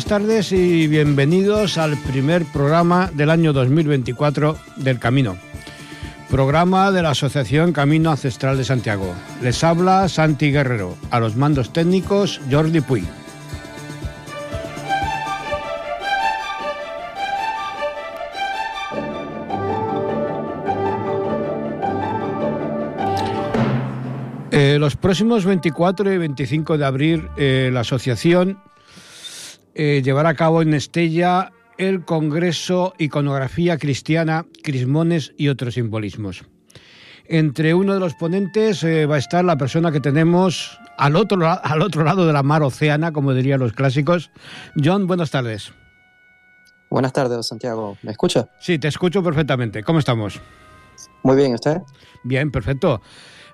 [0.00, 5.36] buenas tardes y bienvenidos al primer programa del año 2024 del Camino.
[6.30, 9.14] Programa de la Asociación Camino Ancestral de Santiago.
[9.42, 13.06] Les habla Santi Guerrero, a los mandos técnicos Jordi Puy.
[24.50, 28.58] Eh, los próximos 24 y 25 de abril, eh, la asociación
[29.82, 36.44] eh, llevará a cabo en Estella el Congreso Iconografía Cristiana, Crismones y otros simbolismos.
[37.24, 41.80] Entre uno de los ponentes va a estar la persona que tenemos al otro, al
[41.80, 44.30] otro lado de la mar oceana, como dirían los clásicos.
[44.84, 45.72] John, buenas tardes.
[46.90, 47.96] Buenas tardes, Santiago.
[48.02, 48.50] ¿Me escucha?
[48.60, 49.82] Sí, te escucho perfectamente.
[49.82, 50.42] ¿Cómo estamos?
[51.22, 51.78] Muy bien, ¿usted?
[52.22, 53.00] Bien, perfecto.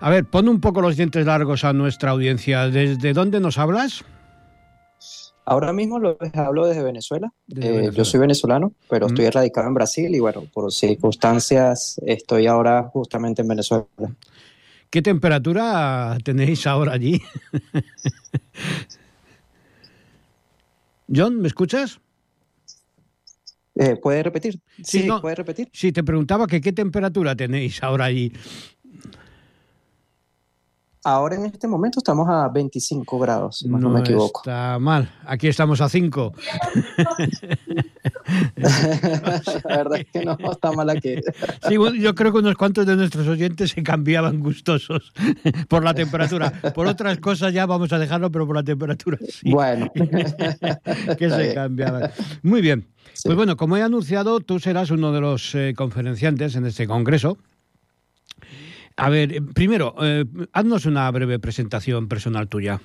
[0.01, 2.67] A ver, pon un poco los dientes largos a nuestra audiencia.
[2.67, 4.05] ¿Desde dónde nos hablas?
[5.49, 7.33] Ahora mismo les hablo desde Venezuela.
[7.57, 12.83] Eh, yo soy venezolano, pero estoy radicado en Brasil y bueno, por circunstancias estoy ahora
[12.93, 13.87] justamente en Venezuela.
[14.91, 17.23] ¿Qué temperatura tenéis ahora allí?
[21.15, 22.01] John, ¿me escuchas?
[23.77, 24.59] Eh, ¿Puede repetir?
[24.83, 25.69] Sí, ¿puede repetir?
[25.73, 28.33] Sí, te preguntaba que qué temperatura tenéis ahora allí.
[31.07, 34.41] Ahora en este momento estamos a 25 grados, si no, me equivoco.
[34.41, 35.09] Está mal.
[35.25, 36.33] Aquí estamos a 5.
[38.57, 41.15] La verdad es que no está mal aquí.
[41.69, 45.13] Sí, yo creo que unos cuantos de nuestros oyentes se cambiaban gustosos
[45.69, 46.53] por la temperatura.
[46.75, 49.53] Por otras cosas ya vamos a dejarlo, pero por la temperatura sí.
[49.53, 49.89] Bueno.
[51.17, 52.11] que se cambiaban.
[52.43, 52.85] Muy bien.
[53.23, 57.39] Pues bueno, como he anunciado, tú serás uno de los eh, conferenciantes en este congreso.
[58.97, 62.81] A ver, eh, primero, eh, haznos una breve presentación personal tuya.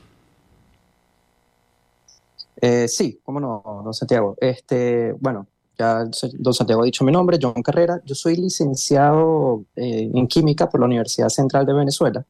[2.61, 4.35] Eh, sí, cómo no, don Santiago.
[4.39, 5.47] Este, bueno,
[5.79, 8.01] ya don Santiago ha dicho mi nombre, John Carrera.
[8.05, 12.25] Yo soy licenciado en química por la Universidad Central de Venezuela.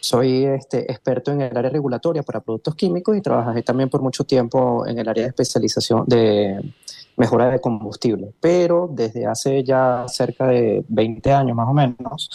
[0.00, 4.24] soy este, experto en el área regulatoria para productos químicos y trabajé también por mucho
[4.24, 6.72] tiempo en el área de especialización de
[7.20, 8.32] mejora de combustible.
[8.40, 12.30] Pero desde hace ya cerca de 20 años más o menos,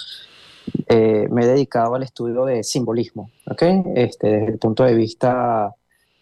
[0.88, 3.82] eh, me he dedicado al estudio de simbolismo, ¿okay?
[3.96, 5.74] este, desde el punto de vista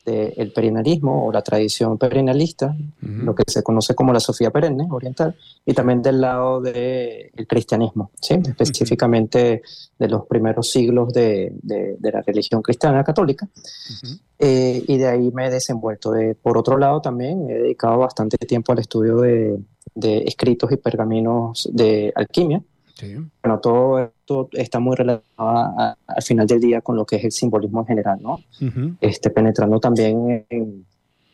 [0.05, 5.35] del perennialismo o la tradición perennialista, lo que se conoce como la Sofía perenne oriental,
[5.65, 8.35] y también del lado del cristianismo, ¿sí?
[8.57, 9.61] específicamente
[9.97, 13.47] de los primeros siglos de, de, la religión cristiana católica.
[14.39, 16.11] Eh, y de ahí me he desenvuelto.
[16.11, 19.57] De, por otro lado, también he dedicado bastante tiempo al estudio de,
[19.95, 22.61] de escritos y pergaminos de alquimia.
[23.41, 27.31] Bueno, todo esto está muy relacionado al final del día con lo que es el
[27.31, 28.39] simbolismo en general, ¿no?
[29.01, 30.85] este, penetrando también en,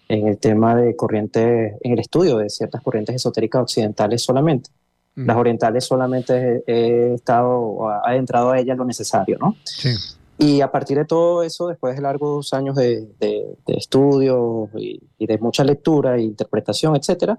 [0.07, 4.69] en, el tema de corrientes, en el estudio de ciertas corrientes esotéricas occidentales solamente.
[5.15, 9.57] Las orientales solamente he, estado, ha entrado a ellas lo necesario, ¿no?
[9.65, 9.89] Sí.
[10.37, 15.27] Y a partir de todo eso, después de largos años de, de, estudio y, y,
[15.27, 17.37] de mucha lectura e interpretación, etcétera,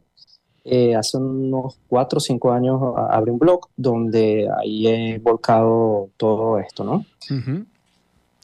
[0.72, 6.60] eh, hace unos cuatro o cinco años abrí un blog donde ahí he volcado todo
[6.60, 7.04] esto, ¿no?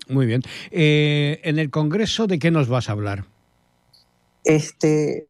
[0.08, 0.42] Muy bien.
[0.72, 3.26] Eh, en el Congreso, ¿de qué nos vas a hablar?
[4.42, 5.28] Este,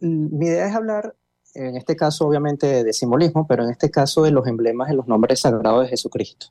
[0.00, 1.14] mi idea es hablar,
[1.54, 5.06] en este caso obviamente de simbolismo, pero en este caso de los emblemas en los
[5.06, 6.46] nombres sagrados de Jesucristo.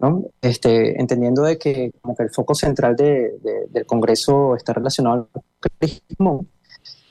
[0.00, 0.26] ¿no?
[0.42, 3.32] este, entendiendo de que, como que el foco central de,
[3.70, 5.42] del Congreso está relacionado al
[5.78, 6.46] cristianismo,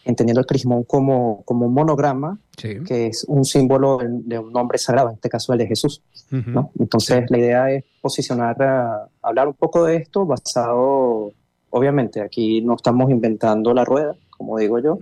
[0.08, 5.10] entendiendo el crismón como, como un monograma, que es un símbolo de, un nombre sagrado,
[5.10, 6.02] en este caso el de Jesús.
[6.32, 6.72] ¿no?
[6.80, 11.34] Entonces, la idea es posicionar, hablar un poco de esto basado,
[11.70, 15.00] obviamente, aquí no estamos inventando la rueda, como digo yo,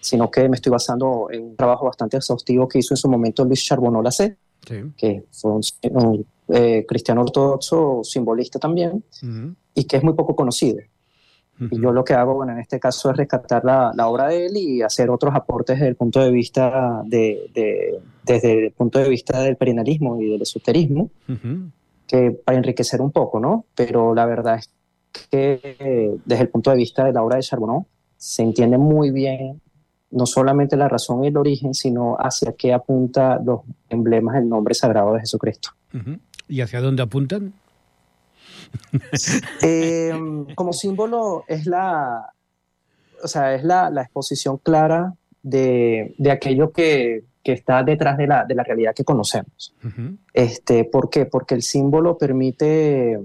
[0.00, 3.44] sino que me estoy basando en un trabajo bastante exhaustivo que hizo en su momento
[3.44, 4.36] Luis Charbonneau Lacé,
[4.96, 9.04] que fue un, eh, cristiano ortodoxo simbolista también,
[9.74, 10.78] y que es muy poco conocido.
[11.60, 14.46] Y yo lo que hago, bueno, en este caso es rescatar la, la, obra de
[14.46, 18.98] él y hacer otros aportes desde el punto de vista, de, de desde el punto
[18.98, 21.10] de vista del perenalismo y del esoterismo,
[22.06, 23.64] que para enriquecer un poco, ¿no?
[23.74, 24.70] Pero la verdad es
[25.30, 29.60] que desde el punto de vista de la obra de Charbonneau se entiende muy bien
[30.10, 34.74] no solamente la razón y el origen, sino hacia qué apunta los emblemas del nombre
[34.74, 35.70] sagrado de Jesucristo.
[36.48, 37.52] ¿Y hacia dónde apuntan?
[39.62, 40.12] Eh,
[40.54, 42.32] como símbolo es la,
[43.22, 48.26] o sea, es la, la exposición clara de, de aquello que, que, está detrás de
[48.26, 49.74] la, de la realidad que conocemos.
[50.32, 51.26] este, ¿Por qué?
[51.26, 53.18] Porque el símbolo permite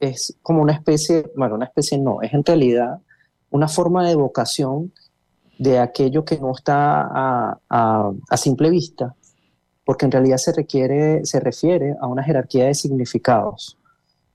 [0.00, 2.98] es como una especie, bueno, una especie no, es en realidad
[3.50, 4.92] una forma de evocación
[5.58, 9.14] de aquello que no está a, a, simple vista,
[9.84, 13.76] porque en realidad se requiere, se refiere a una jerarquía de significados.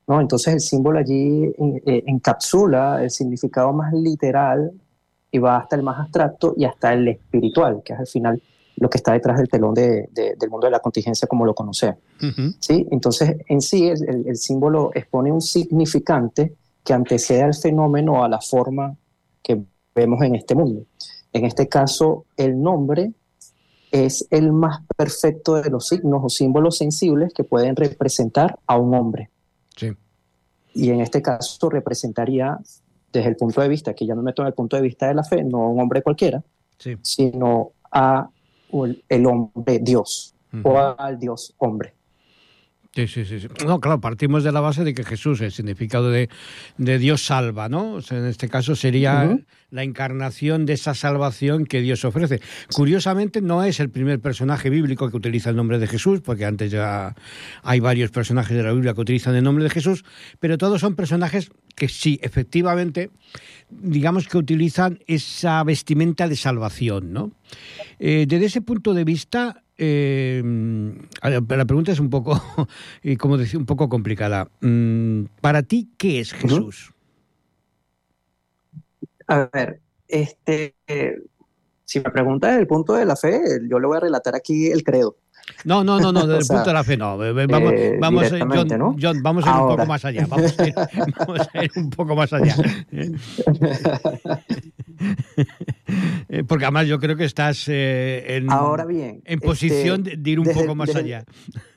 [0.07, 0.21] ¿No?
[0.21, 1.45] Entonces el símbolo allí
[1.85, 4.71] eh, encapsula el significado más literal
[5.31, 8.41] y va hasta el más abstracto y hasta el espiritual, que es al final
[8.75, 11.99] lo que está detrás del telón de, del mundo de la contingencia como lo conocemos.
[12.59, 12.87] ¿sí?
[12.91, 18.41] Entonces, en sí, el, el, símbolo expone un significante que antecede al fenómeno a la
[18.41, 18.95] forma
[19.41, 19.63] que
[19.95, 20.85] vemos en este mundo.
[21.31, 23.13] En este caso, el nombre
[23.91, 28.95] es el más perfecto de los signos o símbolos sensibles que pueden representar a un
[28.95, 29.29] hombre.
[29.75, 29.93] Sí.
[30.73, 32.57] Y en este caso representaría,
[33.11, 35.13] desde el punto de vista, que ya me meto en el punto de vista de
[35.13, 36.43] la fe, no a un hombre cualquiera,
[36.77, 36.97] sí.
[37.01, 38.29] sino a
[39.09, 41.93] el hombre Dios o al Dios hombre.
[42.95, 46.29] Sí, sí, sí, No, claro, partimos de la base de que Jesús, el significado de,
[46.77, 47.97] Dios salva, ¿no?
[48.11, 49.39] en este caso sería
[49.71, 52.39] la encarnación de esa salvación que Dios ofrece.
[52.71, 56.69] Curiosamente, no es el primer personaje bíblico que utiliza el nombre de Jesús, porque antes
[56.69, 57.15] ya
[57.63, 60.05] hay varios personajes de la Biblia que utilizan el nombre de Jesús,
[60.39, 63.09] pero todos son personajes que sí, efectivamente,
[63.71, 67.31] digamos que utilizan esa vestimenta de salvación, ¿no?
[67.97, 70.41] Eh, desde ese punto de vista, eh,
[71.21, 72.41] la pregunta es un poco,
[73.19, 74.49] como decía, un poco complicada.
[74.61, 76.93] Mm, para ti, ¿qué es Jesús?
[79.27, 80.75] A ver, este,
[81.85, 84.67] si me preguntas desde el punto de la fe, yo le voy a relatar aquí
[84.67, 85.17] el credo.
[85.65, 87.17] No, no, no, no, desde el punto de la fe no.
[87.17, 88.31] Vamos, eh, vamos,
[89.01, 90.25] John, vamos a ir un poco más allá.
[90.27, 90.73] Vamos a ir,
[91.17, 92.55] vamos a ir un poco más allá.
[96.29, 100.29] Eh, porque además yo creo que estás eh, en, Ahora bien, en posición este, de
[100.29, 101.25] ir un poco más allá.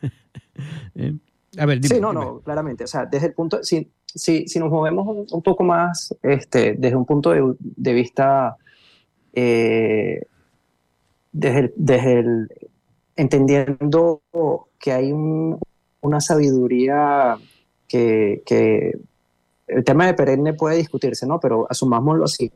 [1.59, 2.85] a ver, dime, sí, no, no, claramente.
[2.85, 6.97] O sea, desde el punto, si, si, si nos movemos un, poco más, este, desde
[6.97, 8.57] un punto de, de vista,
[9.35, 10.21] desde,
[11.33, 12.49] el, desde el,
[13.17, 14.23] entendiendo
[14.79, 17.37] que hay una sabiduría
[17.89, 18.99] que, que,
[19.67, 21.41] el tema de perenne puede discutirse, ¿no?
[21.41, 22.53] Pero asumámoslo así.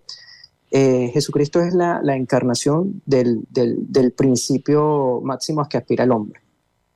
[0.70, 6.12] Eh, Jesucristo es la, la encarnación del, del, del, principio máximo a que aspira el
[6.12, 6.40] hombre,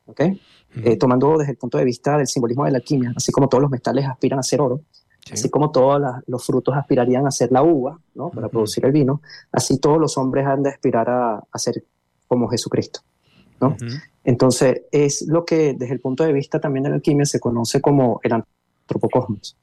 [0.07, 0.21] ¿ok?
[0.77, 3.63] Eh, tomando desde el punto de vista del simbolismo de la alquimia, así como todos
[3.63, 4.83] los metales aspiran a ser oro,
[5.33, 8.31] así como todos los frutos aspirarían a ser la uva, ¿no?
[8.31, 9.21] Para producir el vino,
[9.51, 11.85] así todos los hombres han de aspirar a, a ser
[12.29, 13.01] como Jesucristo.
[14.25, 17.81] Entonces, es lo que desde el punto de vista también de la alquimia se conoce
[17.81, 19.57] como el antropocosmos.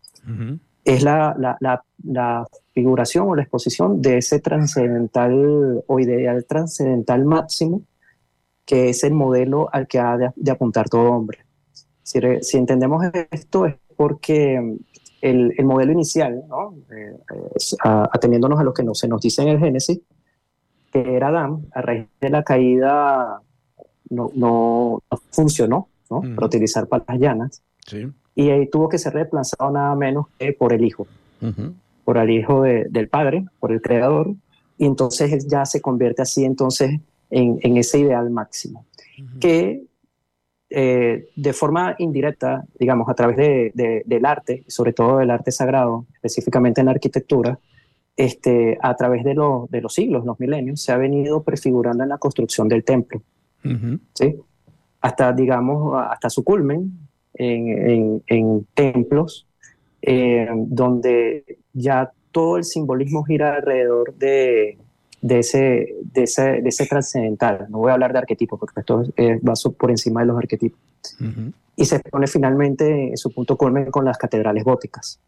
[0.84, 7.82] Es la, la, la, figuración o la exposición de ese trascendental o ideal trascendental máximo
[8.66, 11.40] que es el modelo al que ha de, apuntar todo hombre.
[12.02, 14.78] Si, si, entendemos esto es porque
[15.22, 16.76] el, el modelo inicial, ¿no?
[16.96, 17.18] Eh,
[18.14, 20.00] ateniéndonos a lo que se nos dice en el Génesis,
[20.92, 23.42] que era Adán, a raíz de la caída
[24.12, 25.02] no, no,
[25.32, 26.22] funcionó ¿no?
[26.36, 27.64] para utilizar palas llanas.
[28.36, 31.08] Y ahí tuvo que ser reemplazado nada menos que por el hijo,
[32.06, 34.34] por el hijo del padre, por el creador.
[34.78, 37.00] Y entonces ya se convierte así entonces
[37.30, 38.86] en, en ese ideal máximo,
[39.40, 39.84] que
[40.74, 46.06] eh, de forma indirecta, digamos, a través de, del arte, sobre todo del arte sagrado,
[46.14, 47.60] específicamente en la arquitectura,
[48.16, 49.36] este, a través de,
[49.70, 53.22] de los siglos, los milenios, se ha venido prefigurando en la construcción del templo.
[54.14, 54.36] ¿Sí?
[55.02, 56.92] Hasta, digamos, hasta su culmen
[57.34, 59.48] en, en, templos,
[60.02, 64.78] eh, donde ya todo el simbolismo gira alrededor de,
[65.22, 67.68] de ese, de, ese, de ese trascendental.
[67.70, 70.80] No voy a hablar de arquetipos, porque esto va por encima de los arquetipos.
[71.76, 75.20] Y se pone finalmente en su punto culmen con las catedrales góticas.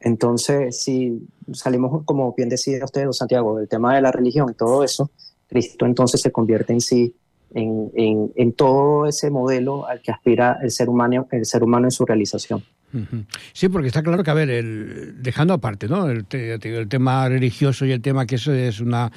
[0.00, 4.84] Entonces, si salimos, como bien decía usted, Santiago, del tema de la religión y todo
[4.84, 5.10] eso,
[5.48, 7.14] Cristo entonces se convierte en sí
[7.54, 11.90] en, en, todo ese modelo al que aspira el ser humano, el ser humano en
[11.90, 12.62] su realización.
[13.52, 16.08] Sí, porque está claro que, a ver, el, dejando aparte ¿no?
[16.08, 19.10] El, el, tema religioso y el tema que eso es una,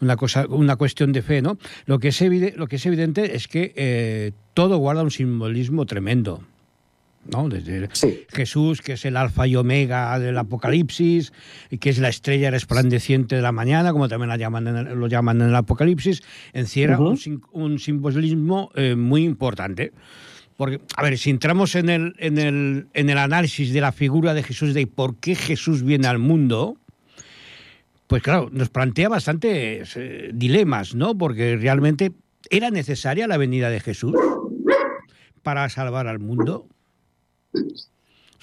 [0.00, 1.58] una, cosa, una cuestión de fe, ¿no?
[1.86, 6.42] Lo que es, lo que es evidente es que eh, todo guarda un simbolismo tremendo.
[7.30, 7.48] ¿No?
[7.48, 7.88] Desde
[8.28, 11.32] Jesús, que es el alfa y omega del Apocalipsis,
[11.70, 15.40] y que es la estrella resplandeciente de la mañana, como también la llaman lo llaman
[15.40, 19.92] en el Apocalipsis, encierra un, simbolismo eh, muy importante.
[20.56, 24.32] Porque, a ver, si entramos en el, en, el, en el análisis de la figura
[24.32, 26.78] de Jesús, de por qué Jesús viene al mundo,
[28.06, 31.18] pues claro, nos plantea bastantes eh, dilemas, ¿no?
[31.18, 32.12] Porque realmente
[32.50, 34.14] era necesaria la venida de Jesús
[35.42, 36.66] para salvar al mundo.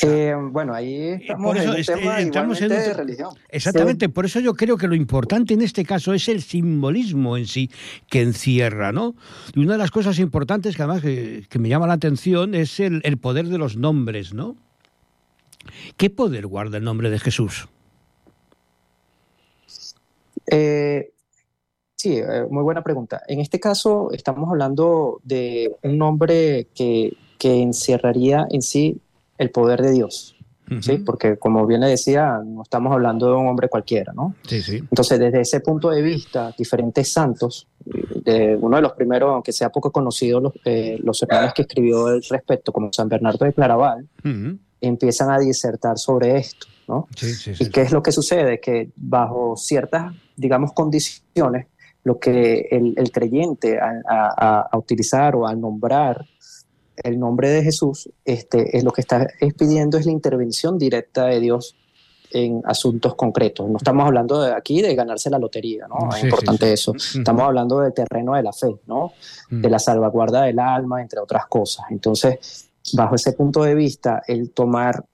[0.01, 3.29] Eh, bueno, ahí estamos en un tema entramos en de religión.
[3.49, 7.45] Exactamente, por eso yo creo que lo importante en este caso es el simbolismo en
[7.45, 7.69] sí
[8.09, 9.15] que encierra, ¿no?
[9.53, 13.01] Y una de las cosas importantes que además que, me llama la atención es el,
[13.19, 14.55] poder de los nombres, ¿no?
[15.95, 17.69] ¿Qué poder guarda el nombre de Jesús?
[20.47, 21.13] Eh,
[21.95, 23.21] sí, eh, muy buena pregunta.
[23.27, 28.99] En este caso estamos hablando de un nombre que, que encerraría en sí
[29.43, 30.35] el poder de Dios.
[30.81, 30.97] ¿sí?
[30.97, 34.35] Porque como bien le decía, no estamos hablando de un hombre cualquiera, ¿no?
[34.47, 34.77] Sí, sí.
[34.77, 39.69] Entonces, desde ese punto de vista, diferentes santos, de uno de los primeros, aunque sea
[39.69, 44.07] poco conocido, los, eh, los hermanos que escribió al respecto, como San Bernardo de Claraval,
[44.81, 47.07] empiezan a disertar sobre esto, ¿no?
[47.15, 48.59] Sí, sí, ¿Y qué es lo que sucede?
[48.59, 51.67] Que bajo ciertas, digamos, condiciones,
[52.03, 56.25] lo que el, el creyente a, a, a, utilizar o a nombrar
[56.97, 61.39] el nombre de Jesús, este, es lo que está pidiendo es la intervención directa de
[61.39, 61.75] Dios
[62.33, 63.69] en asuntos concretos.
[63.69, 66.13] No estamos hablando de aquí de ganarse la lotería, ¿no?
[66.15, 66.93] es importante eso.
[66.95, 69.13] Estamos hablando del terreno de la fe, ¿no?
[69.49, 71.85] De la salvaguarda del alma, entre otras cosas.
[71.91, 75.05] Entonces, bajo ese punto de vista, el tomar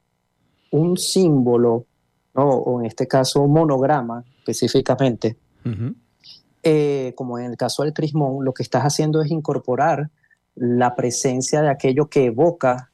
[0.71, 1.86] un símbolo,
[2.33, 2.48] ¿no?
[2.50, 5.38] o en este caso un monograma específicamente,
[6.63, 10.09] eh, como en el caso del crismón, lo que estás haciendo es incorporar
[10.56, 12.89] la presencia de aquello que evoca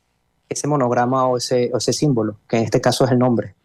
[0.49, 3.55] ese monograma o ese, ese símbolo, que en este caso es el nombre.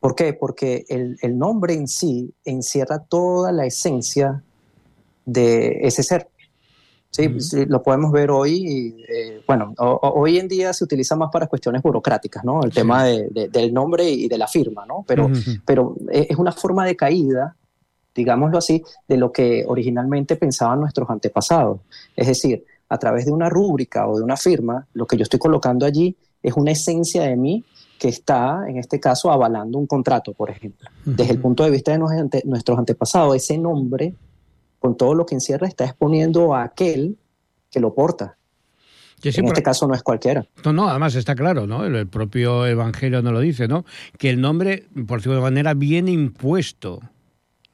[0.00, 0.32] ¿Por qué?
[0.34, 4.42] Porque el, el, nombre en sí encierra toda la esencia
[5.24, 6.28] de ese ser.
[7.10, 11.80] Sí, lo podemos ver hoy, eh, bueno, hoy en día se utiliza más para cuestiones
[11.80, 12.62] burocráticas, ¿no?
[12.62, 15.02] El tema de, del nombre y de la firma, ¿no?
[15.06, 15.30] Pero,
[15.64, 17.56] pero es una forma de caída,
[18.16, 21.80] digámoslo así, de lo que originalmente pensaban nuestros antepasados.
[22.16, 25.38] Es decir, a través de una rúbrica o de una firma, lo que yo estoy
[25.38, 27.64] colocando allí es una esencia de mí
[27.98, 30.88] que está, en este caso, avalando un contrato, por ejemplo.
[31.04, 34.14] Desde el punto de vista de nuestros antepasados, ese nombre,
[34.78, 37.16] con todo lo que encierra, está exponiendo a aquel
[37.70, 38.36] que lo porta.
[39.22, 40.46] en este caso no es cualquiera.
[40.64, 41.84] No, no, además está claro, ¿no?
[41.84, 43.84] El, propio Evangelio nos lo dice, ¿no?
[44.18, 47.00] Que el nombre, por de manera, viene impuesto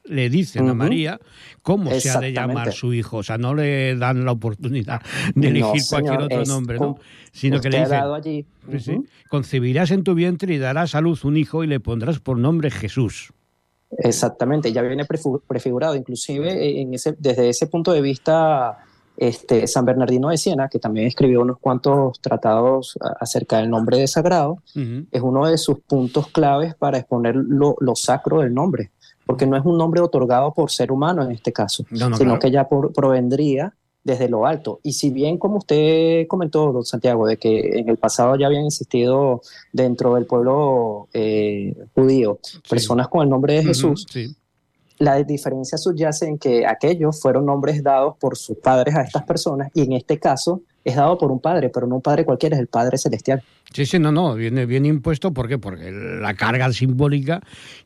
[0.03, 1.19] le dicen a María
[1.61, 3.17] cómo se ha de llamar su hijo.
[3.17, 5.01] O sea, no le dan la oportunidad
[5.35, 6.97] de elegir cualquier otro nombre, ¿no?
[7.31, 8.45] Sino que le dicen, allí.
[9.29, 12.69] concebirás en tu vientre y darás a luz un hijo y le pondrás por nombre
[12.69, 13.33] Jesús.
[13.97, 15.95] Exactamente, ya viene prefigurado.
[15.95, 18.79] Inclusive en ese, desde ese punto de vista,
[19.17, 24.07] este, San Bernardino de Siena, que también escribió unos cuantos tratados acerca del nombre de
[24.07, 24.63] sagrado,
[25.11, 28.91] es uno de sus puntos claves para exponer lo, lo sacro del nombre
[29.25, 32.67] porque no es un nombre otorgado por ser humano en este caso, sino que ya
[32.67, 34.79] provendría desde lo alto.
[34.83, 38.65] Y si bien, como usted comentó, don Santiago, de que en el pasado ya habían
[38.65, 42.39] existido dentro del pueblo eh, judío
[42.69, 44.05] personas con el nombre de Jesús,
[44.99, 49.71] la diferencia subyace en que aquellos fueron nombres dados por sus padres a estas personas
[49.73, 52.61] y en este caso es dado por un padre, pero no un padre cualquiera, es
[52.61, 53.43] el Padre Celestial.
[53.71, 55.57] Sí, sí, no, no, viene bien impuesto, ¿por qué?
[55.57, 57.41] Porque la carga simbólica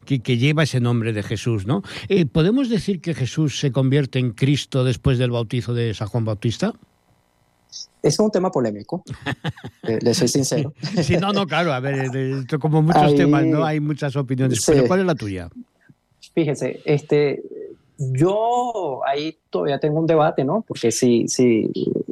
[0.06, 1.84] que, lleva ese nombre de Jesús, ¿no?
[2.10, 6.25] Eh, ¿Podemos decir que Jesús se convierte en Cristo después del bautizo de San Juan
[6.25, 6.74] Bautista?
[8.01, 9.04] Es un tema polémico,
[9.84, 10.74] le soy sincero.
[11.04, 12.10] Sí, no, no, claro, a ver,
[12.60, 13.66] como muchos temas, ¿no?
[13.66, 15.50] Hay muchas opiniones, pero ¿cuál es la tuya?
[16.34, 17.44] Fíjese, este,
[17.98, 20.63] yo ahí todavía tengo un debate, ¿no?
[20.68, 21.70] Porque si, si,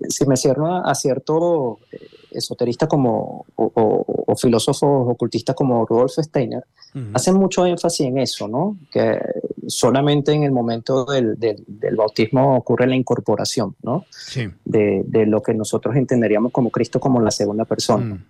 [0.10, 2.00] si me cierro a, cierto eh,
[2.32, 6.65] esoterista como, o, filósofos ocultistas como Rudolf Steiner,
[7.13, 8.77] hacen mucho énfasis en eso, ¿no?
[8.92, 9.20] Que
[9.68, 14.06] solamente en el momento del, del, bautismo ocurre la incorporación, ¿no?
[14.10, 14.48] Sí.
[14.63, 18.15] De, de, lo que nosotros entenderíamos como Cristo como la segunda persona.
[18.15, 18.25] Mm.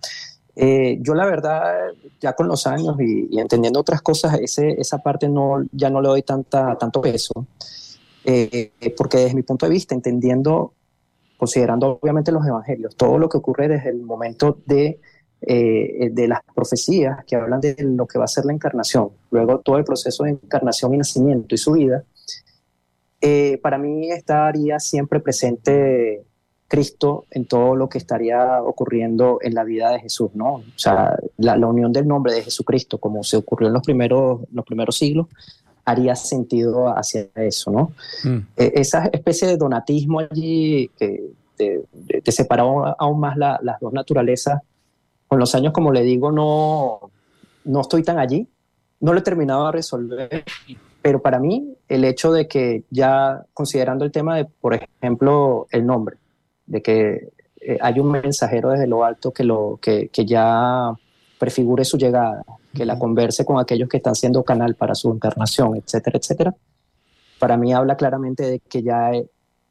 [0.58, 5.28] Eh, yo la verdad, ya con los años y, entendiendo otras cosas, ese, esa parte
[5.28, 7.46] no, ya no le doy tanta, tanto peso,
[8.24, 10.72] eh, porque desde mi punto de vista, entendiendo,
[11.36, 14.98] considerando obviamente los evangelios, todo lo que ocurre desde el momento de,
[15.42, 19.60] eh, de las profecías que hablan de lo que va a ser la encarnación, luego
[19.60, 22.02] todo el proceso de encarnación y nacimiento y su vida,
[23.60, 26.24] para mí estaría siempre presente
[26.68, 30.54] Cristo en todo lo que estaría ocurriendo en la vida de Jesús, ¿no?
[30.54, 34.64] O sea, la, unión del nombre de Jesucristo, como se ocurrió en los primeros, los
[34.64, 35.28] primeros siglos,
[35.84, 37.92] haría sentido hacia eso, ¿no?
[38.24, 38.38] Mm.
[38.56, 44.60] E, esa especie de donatismo allí que te, separó aún más las dos naturalezas,
[45.28, 47.10] con los años, como le digo, no,
[47.64, 48.46] no estoy tan allí,
[49.00, 50.44] no lo he terminado de resolver,
[51.02, 55.86] pero para mí el hecho de que ya considerando el tema de, por ejemplo, el
[55.86, 56.16] nombre,
[56.66, 57.28] de que
[57.60, 60.92] eh, hay un mensajero desde lo alto que, lo, que, que ya
[61.38, 62.42] prefigure su llegada,
[62.74, 66.54] que la converse con aquellos que están siendo canal para su encarnación, etcétera, etcétera,
[67.38, 69.10] para mí habla claramente de que ya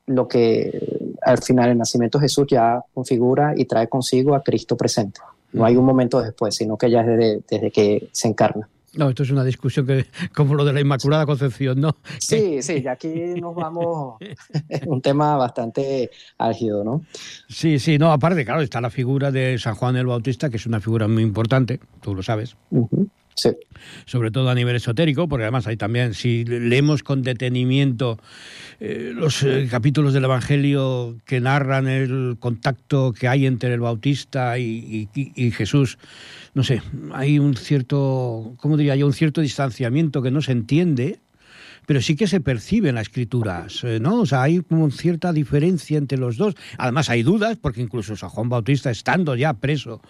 [0.08, 4.78] lo que al final el nacimiento de Jesús ya configura y trae consigo a Cristo
[4.78, 5.20] presente.
[5.52, 8.70] No hay un momento después, sino que ya es desde, desde que se encarna.
[8.98, 11.98] No, esto es una discusión que, como lo de la Inmaculada Concepción, ¿no?
[12.20, 13.10] Sí, sí, y aquí
[13.42, 14.18] nos vamos
[14.86, 17.02] un tema bastante álgido, ¿no?
[17.50, 20.66] Sí, sí, no, aparte, claro, está la figura de San Juan el Bautista, que es
[20.66, 22.56] una figura muy importante, tú lo sabes.
[24.06, 28.18] Sobre todo a nivel esotérico, porque además hay también, si leemos con detenimiento
[28.80, 34.58] eh, los eh, capítulos del Evangelio que narran el contacto que hay entre el Bautista
[34.58, 35.98] y, y, Jesús,
[36.54, 36.82] no sé,
[37.14, 39.06] hay un cierto, ¿cómo diría yo?
[39.06, 41.20] Un cierto distanciamiento que no se entiende,
[41.86, 44.22] pero sí que se percibe en las escrituras, eh, ¿no?
[44.22, 46.56] O sea, hay como cierta diferencia entre los dos.
[46.78, 50.02] Además hay dudas, porque incluso San Juan Bautista, estando ya preso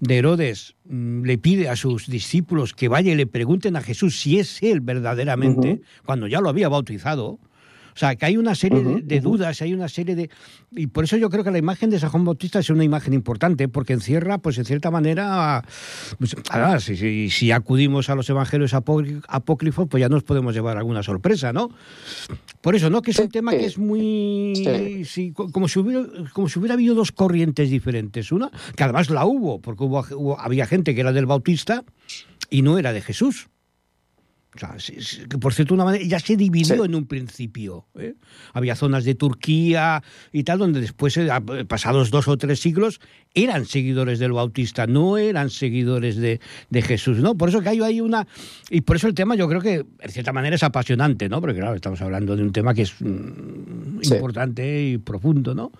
[0.00, 4.20] de Herodes, mm, le pide a sus discípulos que vaya y le pregunten a Jesús
[4.20, 7.38] si es él verdaderamente, cuando ya lo había bautizado.
[7.94, 10.30] O sea, que hay una serie de, dudas, hay una serie de...
[10.72, 13.12] Y por eso yo creo que la imagen de San Juan Bautista es una imagen
[13.12, 15.64] importante, porque encierra, pues en cierta manera,
[16.18, 16.36] pues,
[16.84, 21.70] si, si, acudimos a los evangelios apócrifos, pues ya nos podemos llevar alguna sorpresa, ¿no?
[22.60, 23.02] Por eso, ¿no?
[23.02, 24.52] Que es un tema que es muy...
[25.52, 28.32] como, si hubiera, como si hubiera habido dos corrientes diferentes.
[28.32, 31.84] Una, que además la hubo, porque hubo, había gente que era del Bautista
[32.48, 33.48] y no era de Jesús.
[34.52, 37.86] O sea, por cierto, una manera, ya se dividió en un principio.
[37.96, 38.14] ¿eh?
[38.52, 41.28] Había zonas de Turquía y tal, donde después, eh,
[41.68, 43.00] pasados dos o tres siglos,
[43.32, 46.40] eran seguidores del Bautista, no eran seguidores de,
[46.82, 47.36] Jesús, ¿no?
[47.36, 48.26] Por eso que hay, hay una...
[48.70, 51.40] Y por eso el tema yo creo que, en cierta manera, es apasionante, ¿no?
[51.40, 55.70] Porque, claro, estamos hablando de un tema que es mm, importante y profundo, ¿no?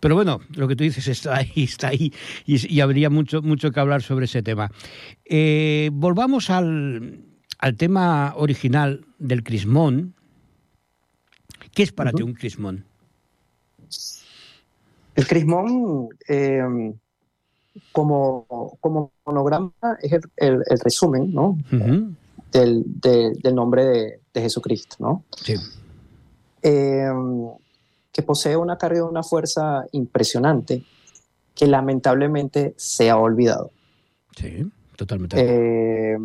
[0.00, 2.12] Pero bueno, lo que tú dices está ahí, está ahí,
[2.44, 4.72] y, habría mucho, mucho que hablar sobre ese tema.
[5.24, 7.25] Eh, volvamos al
[7.66, 10.14] al tema original del crismón,
[11.74, 12.84] ¿qué es para ti un crismón?
[15.16, 16.94] El crismón, em,
[17.90, 18.46] como,
[18.80, 21.58] como monograma, es el, resumen ¿no?
[22.52, 23.84] del, del, nombre
[24.32, 25.24] de, Jesucristo, ¿no?
[25.42, 25.56] Sí.
[26.62, 27.48] Em,
[28.12, 30.84] que posee una carga de una fuerza impresionante
[31.52, 33.72] que lamentablemente se ha olvidado.
[34.36, 35.36] Sí, totalmente.
[35.40, 36.16] Eh,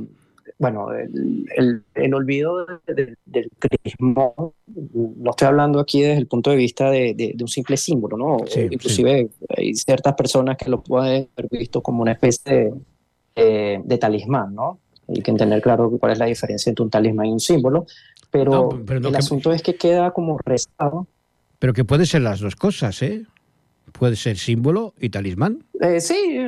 [0.62, 3.18] bueno, el, el, olvido del
[3.58, 4.32] crismón,
[4.68, 8.38] no estoy hablando aquí desde el punto de vista de, de, un simple símbolo, ¿no?
[8.70, 12.76] Inclusive hay ciertas personas que lo pueden haber visto como una especie
[13.36, 14.78] de, de, talismán, ¿no?
[15.08, 17.88] Hay que entender claro cuál es la diferencia entre un talismán y un símbolo,
[18.30, 21.08] pero, el asunto es que queda como rezado.
[21.58, 23.26] Pero que puede ser las dos cosas, ¿eh?
[23.92, 25.64] Puede ser símbolo y talismán.
[25.80, 26.40] Eh, sí,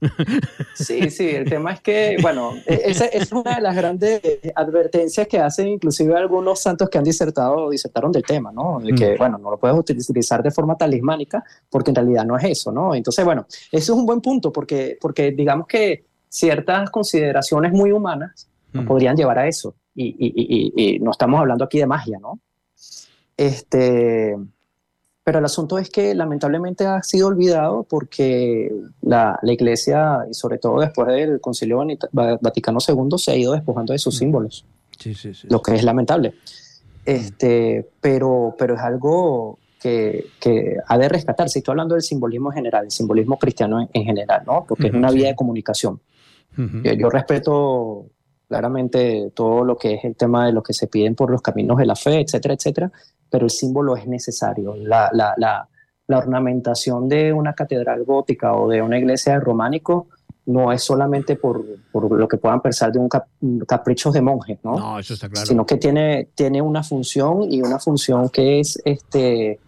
[0.74, 1.28] sí, sí.
[1.28, 4.20] El tema es que, bueno, e-, esa es una de las grandes
[4.54, 8.80] advertencias que hacen inclusive algunos santos que han disertado, disertaron del tema, ¿no?
[8.80, 9.18] De que, mm.
[9.18, 12.94] bueno, no lo puedes utilizar de forma talismánica porque en realidad no es eso, ¿no?
[12.94, 18.48] Entonces, bueno, eso es un buen punto porque, porque digamos que ciertas consideraciones muy humanas
[18.72, 18.86] nos mm.
[18.86, 19.74] podrían llevar a eso.
[19.94, 22.40] Y, y, y, y no estamos hablando aquí de magia, ¿no?
[23.36, 24.36] Este,
[25.24, 30.58] pero el asunto es que lamentablemente ha sido olvidado porque la, la Iglesia, y sobre
[30.58, 31.82] todo después del Concilio
[32.12, 34.66] Vaticano II, se ha ido despojando de sus símbolos.
[34.98, 36.34] Sí, sí, sí, lo que es lamentable.
[37.06, 41.58] Este, pero, pero es algo que, que, ha de rescatarse.
[41.58, 44.66] Estoy hablando del simbolismo general, el simbolismo cristiano en, general, ¿no?
[44.68, 46.00] porque es una vía de comunicación.
[46.56, 48.06] yo, respeto
[48.48, 51.78] claramente todo lo que es el tema de lo que se piden por los caminos
[51.78, 52.92] de la fe, etcétera, etcétera,
[53.30, 54.74] pero el símbolo es necesario.
[54.76, 55.68] La, la, la,
[56.06, 60.08] la ornamentación de una catedral gótica o de una iglesia románico
[60.46, 63.08] no es solamente por, por, lo que puedan pensar de un,
[63.66, 64.78] capricho de monjes, ¿no?
[64.78, 65.46] No, eso está claro.
[65.46, 69.58] Sino que tiene, tiene una función y una función que es, este,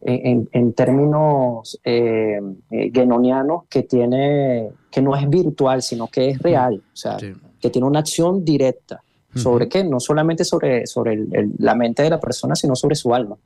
[0.00, 6.38] en, en términos eh, eh, genonianos, que, tiene, que no es virtual, sino que es
[6.40, 7.18] real, o sea,
[7.66, 9.02] que tiene una acción directa.
[9.34, 9.84] ¿Sobre qué?
[9.84, 11.26] No solamente sobre, sobre
[11.58, 13.36] la mente de la persona, sino sobre su alma.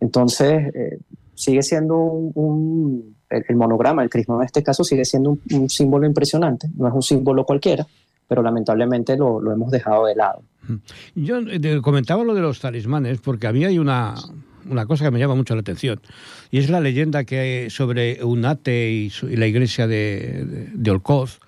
[0.00, 0.98] Entonces, eh,
[1.34, 6.68] sigue siendo un, el, monograma, el crisma en este caso, sigue siendo un, símbolo impresionante.
[6.76, 7.86] No es un símbolo cualquiera,
[8.26, 10.42] pero lamentablemente lo, lo hemos dejado de lado.
[11.14, 14.14] Yo eh, comentaba lo de los talismanes porque a mí hay una,
[14.70, 16.00] una cosa que me llama mucho la atención
[16.50, 21.40] y es la leyenda que hay sobre Unate y, la iglesia de, de, de Olcoz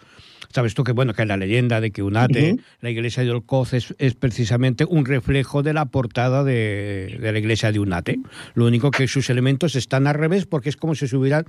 [0.55, 4.15] Sabes tú que, bueno, que la leyenda de que Unate, la iglesia de Olcoz, es,
[4.15, 8.21] precisamente un reflejo de la portada de, la iglesia de Unate.
[8.55, 11.45] Lo único que sus elementos están al revés porque es como si se hubieran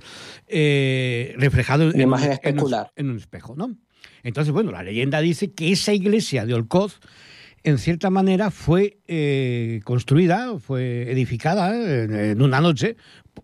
[0.48, 2.90] eh, reflejado en, imagen especular.
[2.96, 3.76] En, un, espejo, ¿no?
[4.24, 6.98] Entonces, bueno, la leyenda dice que esa iglesia de Olcoz,
[7.62, 12.96] en cierta manera, fue eh, construida, fue edificada en, una noche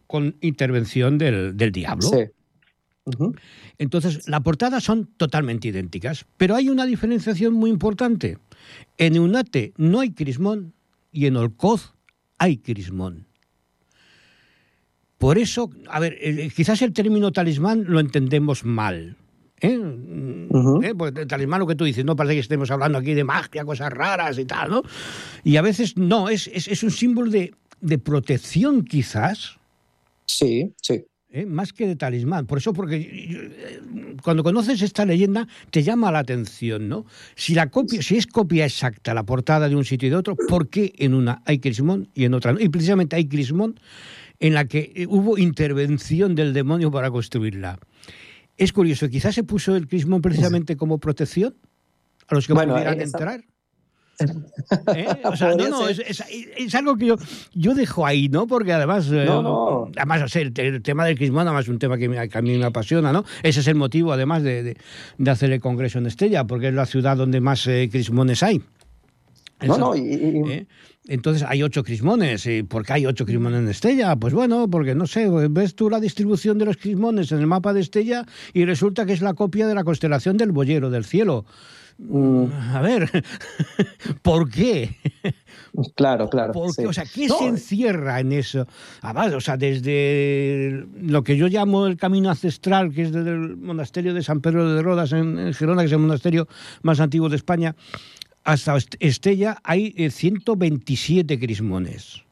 [0.08, 2.08] con intervención del, diablo.
[2.08, 2.24] Sí.
[3.82, 8.38] Entonces, la portada son totalmente idénticas, pero hay una diferenciación muy importante.
[8.96, 10.72] En Eunate no hay crismón
[11.10, 11.92] y en Olcoz
[12.38, 13.26] hay crismón.
[15.18, 16.16] Por eso, a ver,
[16.54, 19.16] quizás el término talismán lo entendemos mal.
[19.60, 19.80] ¿Eh?
[20.82, 20.94] ¿Eh?
[20.96, 23.92] Pues talismán lo que tú dices, no parece que estemos hablando aquí de magia, cosas
[23.92, 24.82] raras y tal, ¿no?
[25.42, 29.58] Y a veces no, es, es, un símbolo de, de, protección quizás.
[30.26, 31.04] Sí, sí.
[31.34, 31.46] ¿Eh?
[31.46, 32.46] Más que de talismán.
[32.46, 33.80] Por eso, porque
[34.22, 37.06] cuando conoces esta leyenda, te llama la atención, ¿no?
[37.36, 40.36] Si la copia, si es copia exacta la portada de un sitio y de otro,
[40.36, 42.60] ¿por qué en una hay crismón y en otra no?
[42.60, 43.80] Y precisamente hay crismón
[44.40, 47.78] en la que eh, hubo intervención del demonio para construirla.
[48.58, 51.54] Es curioso, quizás se puso el crismón precisamente como protección
[52.28, 53.42] a los que pudieran entrar.
[54.94, 55.06] ¿Eh?
[55.24, 57.16] O sea, no, no, es, algo que yo,
[57.54, 58.46] yo dejo ahí, ¿no?
[58.46, 59.26] Porque además, eh,
[59.96, 63.24] además el, tema del crismón, además es un tema que, a mí me apasiona, ¿no?
[63.42, 64.76] Ese es el motivo, además, de,
[65.18, 68.62] de, hacer el Congreso en Estella, porque es la ciudad donde más crismones hay.
[69.60, 70.66] no, no, y,
[71.08, 72.46] entonces hay ocho crismones.
[72.46, 74.14] ¿Y por qué hay ocho crismones en Estella?
[74.16, 77.72] Pues bueno, porque no sé, ves tú la distribución de los crismones en el mapa
[77.72, 81.44] de Estella y resulta que es la copia de la constelación del Boyero del Cielo.
[82.08, 82.46] Mm.
[82.74, 83.24] A ver,
[84.22, 84.96] ¿por qué?
[85.94, 86.52] Claro, claro.
[86.54, 88.66] O sea, ¿qué se encierra en eso?
[89.02, 94.14] o sea, desde lo que yo llamo el camino ancestral, que es desde el monasterio
[94.14, 96.48] de San Pedro de Rodas en Gerona, que es el monasterio
[96.82, 97.76] más antiguo de España,
[98.44, 102.24] hasta Estella hay 127 eh, crismones.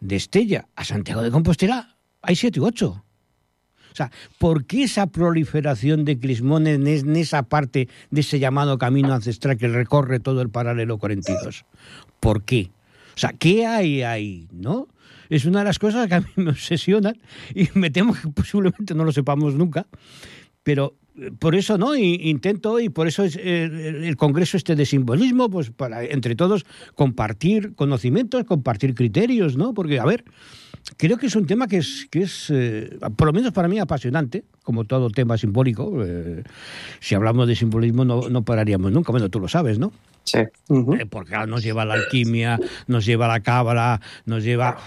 [0.00, 3.04] De Estella a Santiago de Compostela hay 7 u 8.
[3.98, 9.58] Sea, ¿por qué esa proliferación de crismones en esa parte de ese llamado camino ancestral
[9.58, 11.64] que recorre todo el paralelo 42?
[12.20, 12.70] ¿Por qué?
[13.16, 14.46] O sea, ¿qué hay ahí?
[14.52, 14.86] ¿No?
[15.28, 17.18] Es una de las cosas que a mí me obsesionan
[17.56, 19.88] y me temo que posiblemente no lo sepamos nunca,
[20.62, 20.94] pero
[21.40, 23.64] por eso no intento y por eso es eh,
[24.04, 29.98] el, congreso este de simbolismo pues para entre todos compartir conocimientos compartir criterios no porque
[29.98, 30.24] a ver
[30.96, 33.78] creo que es un tema que es que es eh, por lo menos para mí
[33.78, 36.04] apasionante como todo tema simbólico.
[36.04, 36.42] Eh,
[37.00, 39.12] si hablamos de simbolismo no, no, pararíamos nunca.
[39.12, 39.92] Bueno tú lo sabes no
[40.24, 40.40] sí.
[41.10, 44.78] Porque nos lleva a la alquimia nos lleva a la cábala nos lleva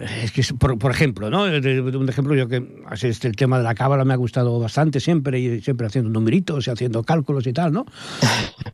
[0.00, 1.44] es que, por, ejemplo, ¿no?
[1.44, 2.66] Un ejemplo, yo que
[3.02, 6.66] este, el tema de la cábala me ha gustado bastante siempre, y siempre haciendo numeritos
[6.66, 7.86] y haciendo cálculos y tal, ¿no?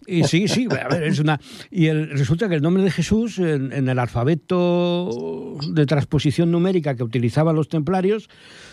[0.06, 1.40] Y sí, sí, a ver, es una.
[1.70, 7.56] Y resulta que el nombre de Jesús, en, el alfabeto de transposición numérica que utilizaban
[7.56, 8.28] los templarios,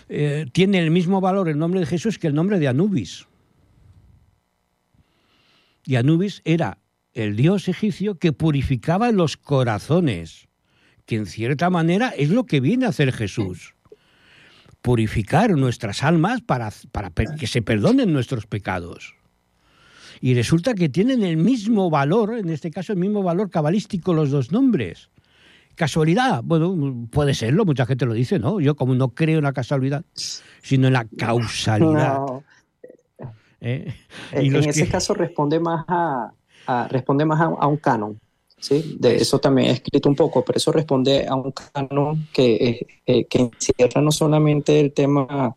[0.10, 3.28] eh, tiene el mismo valor el nombre de Jesús que el nombre de Anubis.
[5.86, 6.80] Y Anubis era
[7.14, 10.51] el dios egipcio que purificaba los corazones
[11.12, 13.76] que en cierta manera es lo que viene a hacer Jesús.
[14.82, 19.14] Purificar nuestras almas para, para que se perdonen nuestros pecados.
[20.22, 24.32] Y resulta que tienen el mismo valor, en este caso el mismo valor cabalístico los
[24.32, 25.10] dos nombres.
[25.76, 26.44] ¿Casualidad?
[26.46, 28.62] Bueno, puede serlo, mucha gente lo dice, ¿no?
[28.62, 30.06] Yo como no creo en la casualidad,
[30.62, 32.22] sino en la causalidad.
[33.60, 33.94] ¿Eh?
[34.32, 36.32] En, ese caso responde más a,
[36.90, 38.18] responde más a un canon.
[38.62, 38.96] ¿Sí?
[39.00, 43.26] De eso también he escrito un poco, pero eso responde a un canon que, eh,
[43.26, 45.56] que encierra no solamente el tema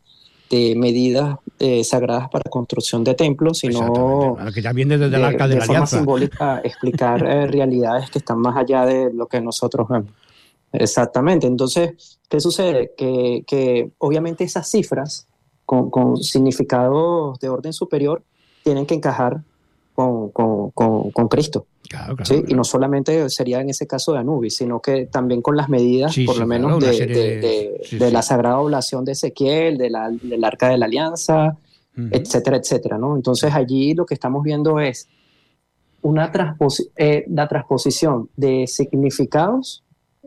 [0.51, 5.49] de medidas eh, sagradas para construcción de templos, sino que ya viene desde el arca
[5.49, 9.89] de, la forma simbólica explicar eh, realidades que están más allá de lo que nosotros
[9.89, 10.11] vemos.
[10.73, 11.47] Exactamente.
[11.47, 12.93] Entonces, ¿qué sucede?
[12.97, 15.29] Que, que obviamente esas cifras
[15.65, 18.23] con, con significados de orden superior
[18.65, 19.43] tienen que encajar
[19.95, 21.67] con, con, con Cristo.
[22.25, 22.43] ¿sí?
[22.49, 26.17] Y no solamente sería en ese caso de Anubis, sino que también con las medidas,
[26.27, 30.79] por lo menos, de, de, la sagrada oblación de Ezequiel, de la, del arca de
[30.79, 31.57] la alianza,
[31.97, 32.99] etcétera, etcétera.
[32.99, 33.17] ¿no?
[33.17, 35.09] Entonces allí lo que estamos viendo es
[36.03, 36.31] una
[36.97, 39.85] eh, la transposición de significados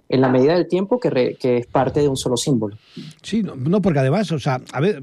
[0.10, 2.78] en la medida del tiempo que, que, es parte de un solo símbolo.
[3.22, 5.02] Sí, no, porque además, o sea, a ver,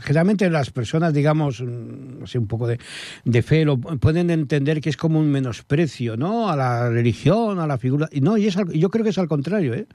[0.00, 2.78] generalmente las personas, digamos, mm, así un poco de,
[3.24, 6.48] de fe, lo, pueden entender que es como un menosprecio, ¿no?
[6.48, 8.08] A la religión, a la figura.
[8.10, 9.86] Y no, y es, yo creo que es al contrario, ¿eh?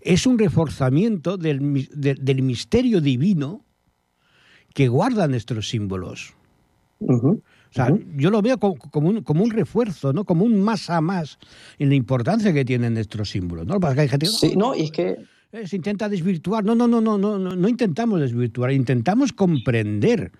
[0.00, 3.64] Es un reforzamiento del, del misterio divino
[4.74, 6.34] que guarda nuestros símbolos.
[7.70, 10.24] O sea, yo lo veo como, un, como un refuerzo, ¿no?
[10.24, 11.38] Como un más a más
[11.78, 13.78] en la importancia que tienen nuestros símbolos, ¿no?
[13.78, 15.16] Porque hay gente sí, no, y es que
[15.52, 16.64] eh, se intenta desvirtuar.
[16.64, 20.30] No, no, no, no, no, no, intentamos desvirtuar, intentamos comprender.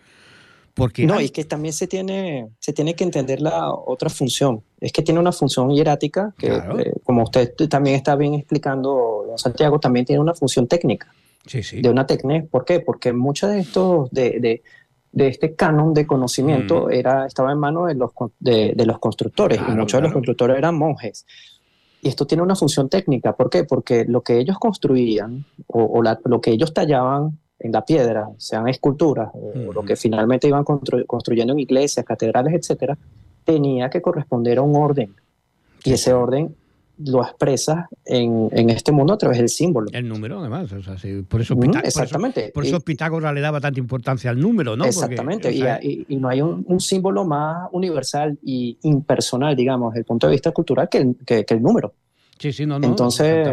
[0.75, 4.63] Porque no, y es que también se tiene, se tiene que entender la otra función.
[4.81, 9.81] Es que tiene una función hierática que, eh, como usted también está bien explicando, Santiago,
[9.81, 11.13] también tiene una función técnica.
[11.47, 11.81] Sí, sí.
[11.81, 12.47] De una técnica.
[12.49, 12.79] ¿Por qué?
[12.79, 14.63] Porque muchos de estos, de, de,
[15.19, 19.61] de este canon de conocimiento era, estaba en manos de los, de, de los constructores,
[19.69, 21.27] y muchos de los constructores eran monjes.
[22.01, 23.35] Y esto tiene una función técnica.
[23.35, 23.65] ¿Por qué?
[23.65, 29.31] Porque lo que ellos construían o, lo que ellos tallaban en la piedra, sean esculturas
[29.35, 32.97] o lo que finalmente iban construyendo en iglesias, catedrales, etcétera,
[33.45, 35.13] tenía que corresponder a un orden.
[35.83, 36.55] Y ese orden
[36.99, 39.89] lo expresas en, en, este mundo a través del símbolo.
[39.93, 40.73] El número, además.
[40.73, 40.97] O sea,
[41.29, 42.51] por, eso exactamente.
[42.53, 44.85] Por eso, Pitágoras le daba tanta importancia al número, ¿no?
[44.85, 45.53] Exactamente.
[45.53, 50.27] y, y, no hay un, un, símbolo más universal y impersonal, digamos, desde el punto
[50.27, 51.95] de vista cultural que el, que, el número.
[52.39, 52.87] Sí, sí, no, no.
[52.87, 53.49] Entonces,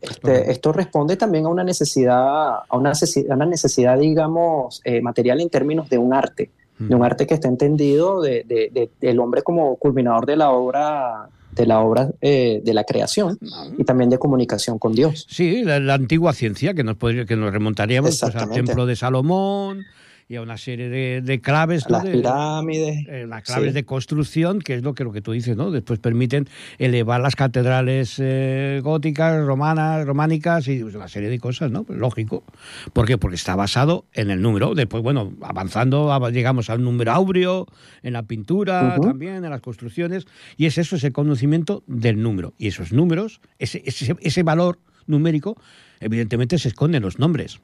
[0.00, 5.40] este, esto responde también a una necesidad, a una, a una necesidad, digamos, eh, material
[5.40, 9.42] en términos de un arte, de un arte que está entendido de, de, del hombre
[9.42, 13.38] como culminador de la obra de la obra eh, de la creación
[13.76, 15.26] y también de comunicación con Dios.
[15.28, 19.86] Sí, la, antigua ciencia que nos podría, que nos remontaríamos pues, al templo de Salomón,
[20.28, 20.90] y a una serie
[21.22, 21.88] de, claves.
[21.88, 23.06] Las pirámides.
[23.08, 25.70] Eh, las claves de construcción, que es lo que, lo que tú dices, ¿no?
[25.70, 31.70] Después permiten elevar las catedrales eh, góticas, romanas, románicas y pues, una serie de cosas,
[31.70, 31.84] ¿no?
[31.84, 32.44] Pues, lógico.
[32.92, 33.16] ¿Por qué?
[33.16, 34.74] Porque está basado en el número.
[34.74, 37.66] Después, bueno, avanzando, llegamos al número áureo,
[38.02, 40.26] en la pintura también, en las construcciones.
[40.58, 42.52] Y es eso, es el conocimiento del número.
[42.58, 45.56] Y esos números, ese, ese, ese valor numérico,
[46.00, 47.60] evidentemente se esconde en los nombres.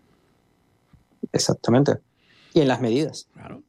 [1.30, 1.98] Exactamente.
[2.54, 3.28] Y en las medidas.
[3.34, 3.62] Claro.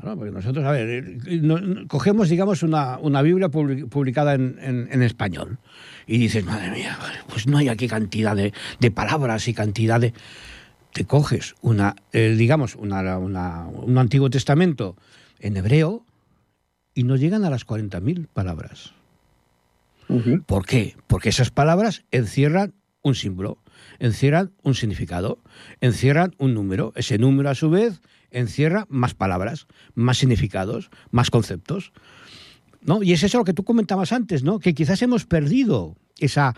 [0.00, 5.58] porque nosotros, a ver, eh, cogemos, digamos, una, una Biblia publicada en, en, español
[6.06, 10.14] y dices, madre mía, pues no hay aquí cantidad de, de palabras y cantidad de...
[10.92, 14.96] Te coges una, eh, digamos, una, una, un Antiguo Testamento
[15.38, 16.04] en hebreo
[16.94, 18.92] y no llegan a las 40.000 palabras.
[20.46, 20.96] ¿Por qué?
[21.06, 23.58] Porque esas palabras encierran un símbolo,
[23.98, 25.38] encierran un significado,
[25.80, 26.92] encierran un número.
[26.96, 31.92] Ese número, a su vez, encierra más palabras, más significados, más conceptos.
[32.82, 33.02] ¿no?
[33.02, 34.58] Y es eso lo que tú comentabas antes, ¿no?
[34.58, 36.54] Que quizás hemos perdido esa,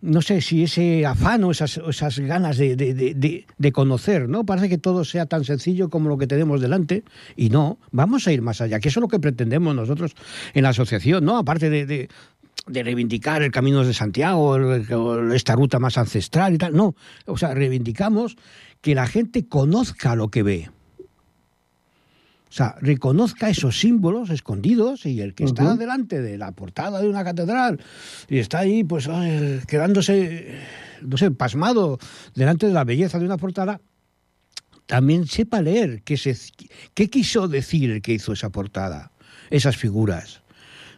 [0.00, 4.44] no sé si ese afán o esas, ganas de, de, conocer, ¿no?
[4.44, 7.04] Parece que todo sea tan sencillo como lo que tenemos delante
[7.36, 10.14] y no, vamos a ir más allá, que eso es lo que pretendemos nosotros
[10.54, 11.38] en la asociación, ¿no?
[11.38, 12.08] Aparte de,
[12.66, 14.56] reivindicar el camino de Santiago,
[15.32, 16.94] esta ruta más ancestral y tal, no,
[17.26, 18.36] o sea, reivindicamos
[18.80, 20.70] que la gente conozca lo que ve
[22.50, 27.08] o sea, reconozca esos símbolos escondidos y el que está delante de la portada de
[27.08, 27.78] una catedral
[28.28, 29.08] y está ahí, pues,
[29.68, 30.58] quedándose,
[31.00, 32.00] no sé, pasmado
[32.34, 33.80] delante de la belleza de una portada,
[34.86, 36.36] también sepa leer qué, se,
[36.92, 39.12] qué quiso decir el que hizo esa portada,
[39.50, 40.42] esas figuras.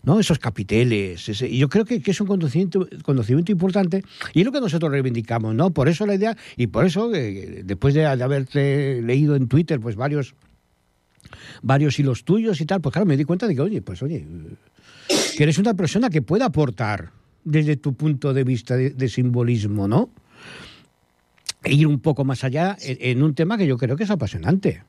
[0.04, 0.18] ¿no?
[0.18, 1.28] esos capiteles.
[1.42, 4.02] y yo creo que, es un conocimiento, conocimiento importante
[4.34, 5.54] y es lo que nosotros reivindicamos.
[5.54, 5.70] ¿no?
[5.70, 9.78] Por eso la idea, y por eso, eh, después de, de haberte leído en Twitter
[9.78, 10.34] pues varios
[11.62, 14.27] varios hilos tuyos y tal, pues claro, me di cuenta de que, oye, pues oye,
[15.37, 17.11] que eres una persona que puede aportar
[17.45, 20.11] desde tu punto de vista de, simbolismo, ¿no?
[21.64, 24.83] E ir un poco más allá en, un tema que yo creo que es apasionante.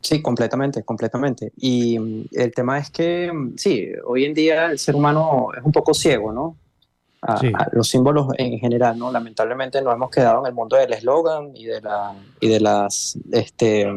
[0.00, 1.52] Sí, completamente, completamente.
[1.56, 5.64] Y mm, el tema es que, mm, sí, hoy en día el ser humano es
[5.64, 6.56] un poco ciego, ¿no?
[7.20, 9.10] A, los símbolos en general, ¿no?
[9.10, 13.18] Lamentablemente nos hemos quedado en el mundo del eslogan y de la y de las
[13.32, 13.88] este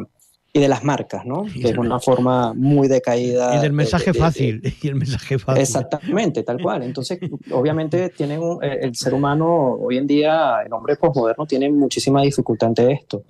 [0.54, 1.44] y de las marcas, ¿no?
[1.44, 3.56] que es una forma muy decaída.
[3.56, 4.62] Y del mensaje fácil.
[4.82, 5.62] y el mensaje fácil.
[5.62, 6.84] Exactamente, tal cual.
[6.84, 7.20] Entonces,
[7.52, 12.70] obviamente, tienen eh, el ser humano hoy en día, el hombre posmoderno, tiene muchísima dificultad
[12.70, 13.24] ante esto.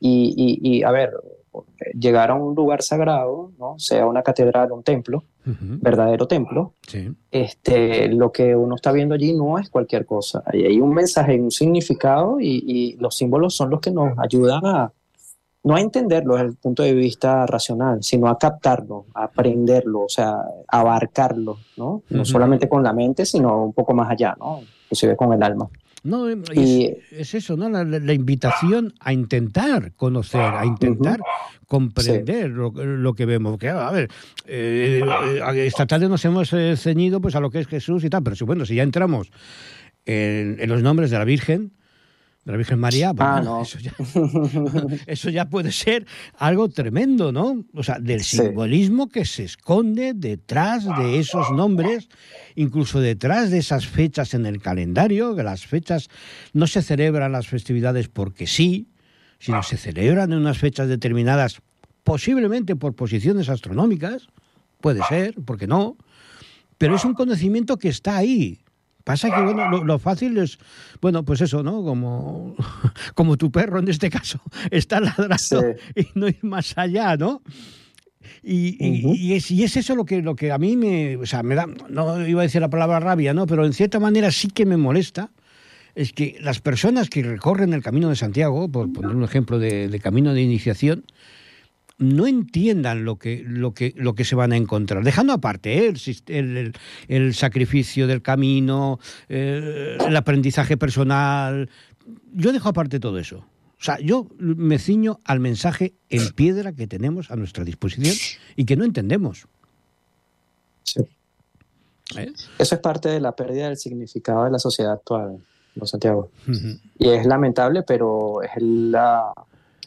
[0.00, 1.12] Y, y, a ver,
[1.94, 3.78] llegar a un lugar sagrado, ¿no?
[3.78, 6.74] sea una catedral, un templo, verdadero templo,
[7.30, 10.42] este, lo que uno está viendo allí no es cualquier cosa.
[10.46, 14.92] Hay, un mensaje, un significado y, y los símbolos son los que nos ayudan a,
[15.64, 20.08] no a entenderlo desde el punto de vista racional, sino a captarlo, a aprenderlo, o
[20.08, 22.02] sea, abarcarlo, ¿no?
[22.10, 24.60] No solamente con la mente, sino un poco más allá, ¿no?
[24.84, 25.68] Inclusive con el alma.
[26.04, 27.68] No, y, es, eso, ¿no?
[27.68, 31.20] La, invitación a intentar conocer, a intentar
[31.68, 33.56] comprender lo, que vemos.
[33.56, 34.10] Que, a ver,
[34.46, 38.10] eh, eh, esta tarde nos hemos eh, ceñido pues, a lo que es Jesús y
[38.10, 39.30] tal, pero bueno, si ya entramos
[40.04, 41.72] en los nombres de la Virgen,
[42.44, 43.40] de la Virgen María, ah,
[45.06, 47.64] eso, ya, puede ser algo tremendo, ¿no?
[47.72, 52.08] O sea, del simbolismo que se esconde detrás de esos nombres,
[52.56, 56.08] incluso detrás de esas fechas en el calendario, que las fechas
[56.52, 58.88] no se celebran las festividades porque sí,
[59.38, 61.60] sino se celebran en unas fechas determinadas,
[62.02, 64.26] posiblemente por posiciones astronómicas,
[64.80, 65.96] puede ser, porque no,
[66.76, 68.58] pero es un conocimiento que está ahí.
[69.04, 70.58] Pasa que bueno, lo, fácil es,
[71.00, 71.82] bueno, pues eso, ¿no?
[71.82, 72.54] Como,
[73.14, 77.42] como tu perro en este caso, está ladrando y no ir más allá, ¿no?
[78.44, 81.54] Y, es, y, es, eso lo que, lo que a mí me, o sea, me
[81.54, 83.46] da, no iba a decir la palabra rabia, ¿no?
[83.46, 85.30] Pero en cierta manera sí que me molesta,
[85.94, 90.00] es que las personas que recorren el Camino de Santiago, por poner un ejemplo de,
[90.02, 91.04] camino de iniciación,
[92.02, 95.04] no entiendan lo que, lo que, lo que se van a encontrar.
[95.04, 95.94] Dejando aparte ¿eh?
[96.26, 96.72] el,
[97.08, 101.70] el, sacrificio del camino, eh, el aprendizaje personal.
[102.32, 103.38] Yo dejo aparte todo eso.
[103.38, 108.14] O sea, yo me ciño al mensaje en piedra que tenemos a nuestra disposición
[108.54, 109.46] y que no entendemos.
[110.84, 111.00] Sí.
[112.16, 112.32] ¿Eh?
[112.58, 115.38] Eso es parte de la pérdida del significado de la sociedad actual,
[115.74, 116.30] ¿no, Santiago?
[116.98, 119.32] Y es lamentable, pero es la,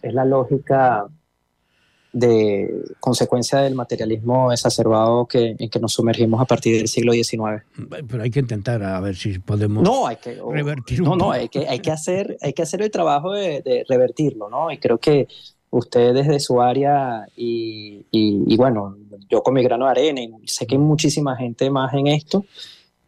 [0.01, 1.06] es la lógica
[2.15, 7.65] de consecuencia del materialismo exacerbado que, en que nos sumergimos a partir del siglo XIX.
[8.08, 11.10] Pero hay que intentar a ver si podemos no, hay que, revertirlo.
[11.10, 14.71] No, no, hay que, hay, que hacer, hay que hacer el trabajo de, revertirlo, ¿no?
[14.71, 15.28] Y creo que
[15.71, 18.95] usted desde su área y, y, bueno,
[19.30, 22.45] yo con mi grano de arena y sé que hay muchísima gente más en esto,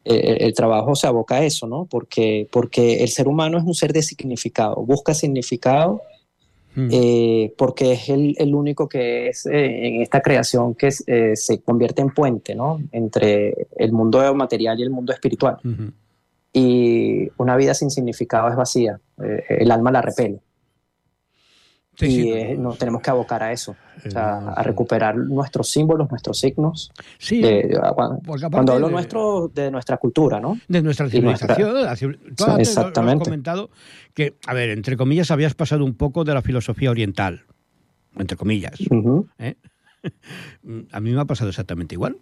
[0.03, 1.85] eh, el trabajo se aboca a eso, ¿no?
[1.85, 6.01] Porque, porque el ser humano es un ser de significado, busca significado
[6.77, 6.89] Mm.
[6.91, 11.59] Eh, porque es el, el, único que es eh, en esta creación que eh, se
[11.63, 12.79] convierte en puente ¿no?
[12.91, 15.57] entre el mundo material y el mundo espiritual.
[16.53, 20.39] Y una vida sin significado es vacía, el alma la repele
[21.99, 23.75] y eh, nos tenemos que abocar a eso,
[24.15, 26.91] a recuperar nuestros símbolos, nuestros signos.
[27.17, 27.41] Sí,
[28.51, 30.59] cuando, hablo nuestro, de nuestra cultura, ¿no?
[30.67, 32.17] De nuestra civilización.
[32.59, 33.23] exactamente.
[33.23, 33.69] Has comentado
[34.13, 37.45] que, a ver, entre comillas, habías pasado un poco de la filosofía oriental,
[38.15, 38.73] entre comillas.
[39.39, 39.55] ¿eh?
[40.91, 42.17] a mí me ha pasado exactamente igual.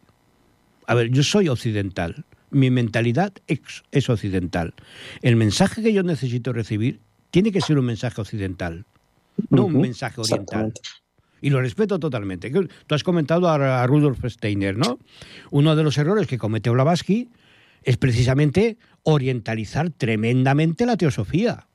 [0.87, 3.33] A ver, yo soy occidental, mi mentalidad
[3.91, 4.73] es occidental.
[5.21, 8.85] El mensaje que yo necesito recibir tiene que ser un mensaje occidental
[9.49, 10.73] no un mensaje oriental.
[11.41, 12.49] Y lo respeto totalmente.
[12.49, 14.99] Tú has comentado a, Rudolf Steiner, ¿no?
[15.51, 17.29] Uno de los errores que comete Blavatsky
[17.83, 21.67] es precisamente orientalizar tremendamente la teosofía.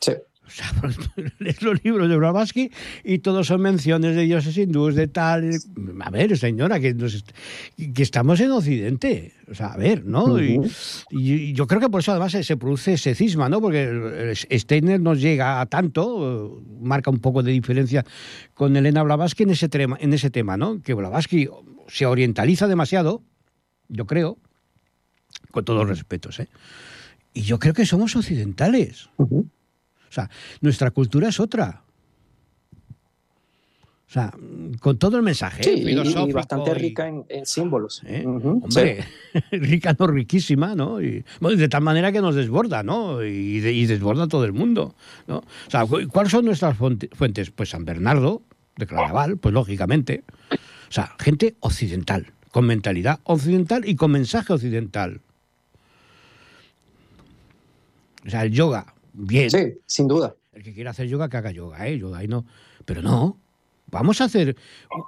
[0.00, 0.12] Sí.
[0.82, 1.04] O sea,
[1.38, 2.70] lees los libros de Blavatsky
[3.04, 5.50] y todos son menciones de dioses hindúes, de tal.
[6.00, 9.34] A ver, señora, que, que estamos en Occidente.
[9.50, 10.40] O sea, a ver, ¿no?
[10.40, 13.60] y, yo creo que por eso además se produce ese cisma, ¿no?
[13.60, 18.04] Porque Steiner nos llega a tanto, marca un poco de diferencia
[18.54, 20.80] con Elena Blavatsky en ese, tema, en ese tema, ¿no?
[20.82, 21.48] Que Blavatsky
[21.88, 23.22] se orientaliza demasiado,
[23.88, 24.38] yo creo,
[25.50, 26.48] con todos los respetos, ¿eh?
[27.34, 29.10] Y yo creo que somos occidentales.
[30.08, 31.82] O sea, nuestra cultura es otra.
[34.08, 34.32] O sea,
[34.80, 38.02] con todo el mensaje sí, y bastante rica en, símbolos.
[38.06, 38.24] ¿Eh?
[38.26, 39.04] Hombre,
[39.52, 41.02] rica, no riquísima, ¿no?
[41.02, 43.22] Y, de tal manera que nos desborda, ¿no?
[43.22, 44.94] Y, desborda a todo el mundo,
[45.26, 45.38] ¿no?
[45.38, 47.50] O sea, ¿cuáles son nuestras fuentes?
[47.50, 48.40] Pues San Bernardo,
[48.76, 50.24] de Claraval, pues lógicamente.
[50.52, 55.20] O sea, gente occidental, con mentalidad occidental y con mensaje occidental.
[58.26, 59.50] O sea, el yoga, bien.
[59.50, 60.34] Sí, sin duda.
[60.52, 61.98] El que quiera hacer yoga, que haga yoga, ¿eh?
[61.98, 62.44] Yoga y no.
[62.84, 63.38] Pero no,
[63.86, 64.56] vamos a hacer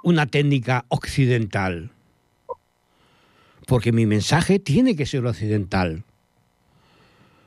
[0.03, 1.91] una técnica occidental.
[3.65, 6.03] Porque mi mensaje tiene que ser occidental.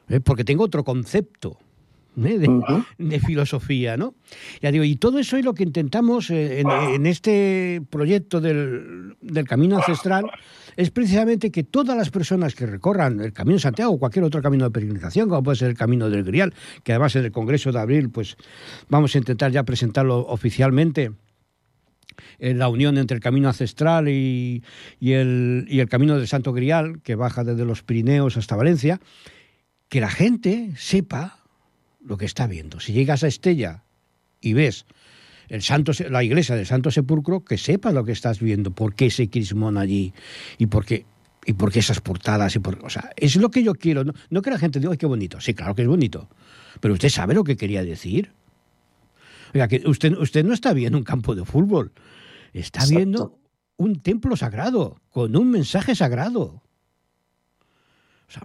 [0.09, 0.21] ¿eh?
[0.21, 1.59] Porque tengo otro concepto.
[2.17, 2.39] ¿Eh?
[2.99, 4.15] De, filosofía, ¿no?
[4.61, 9.47] Ya digo, y todo eso es lo que intentamos eh, en, este proyecto del, del,
[9.47, 10.27] camino ancestral,
[10.77, 14.43] es precisamente que todas las personas que recorran el Camino de Santiago o cualquier otro
[14.43, 17.73] camino de peregrinación, como puede ser el Camino del Grial, que además en el Congreso
[17.73, 18.37] de Abril, pues
[18.89, 21.13] vamos a intentar ya presentarlo oficialmente,
[22.39, 24.63] en la unión entre el camino ancestral y,
[25.01, 29.01] el, y el camino del Santo Grial, que baja desde los Pirineos hasta Valencia,
[29.89, 31.44] que la gente sepa
[32.05, 32.81] lo que está viendo.
[32.81, 33.83] Si llegas a Estella
[34.41, 34.87] y ves
[35.49, 39.07] el santo, la iglesia del Santo Sepulcro, que sepa lo que estás viendo, por qué
[39.07, 40.13] ese crismón allí
[40.59, 41.07] y por qué
[41.47, 44.43] y por qué esas portadas y por, o sea, es lo que yo quiero, no,
[44.43, 46.29] que la gente diga, qué bonito." Sí, claro que es bonito.
[46.81, 48.33] Pero usted sabe lo que quería decir.
[49.53, 51.93] Oiga, que usted, usted no está viendo un campo de fútbol.
[52.55, 53.39] Está viendo
[53.77, 56.63] un templo sagrado con un mensaje sagrado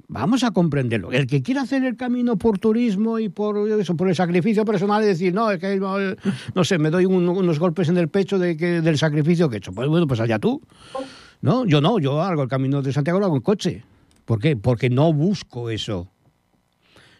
[0.07, 1.11] vamos a comprenderlo.
[1.11, 5.03] El que quiera hacer el camino por turismo y por eso, por el sacrificio personal
[5.03, 5.79] y decir, no, es que
[6.55, 9.59] no sé, me doy unos golpes en el pecho de que, del sacrificio que he
[9.59, 9.71] hecho.
[9.71, 10.61] Pues bueno, pues allá tú.
[11.41, 13.83] No, yo no, yo hago el camino de Santiago lo hago en coche.
[14.25, 14.55] ¿Por qué?
[14.55, 16.11] Porque no busco eso.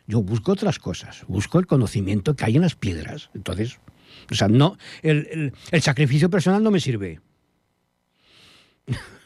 [0.07, 3.29] Yo busco otras cosas, busco el conocimiento que hay en las piedras.
[3.35, 3.79] Entonces,
[4.31, 7.19] o sea, no, el, el sacrificio personal no me sirve.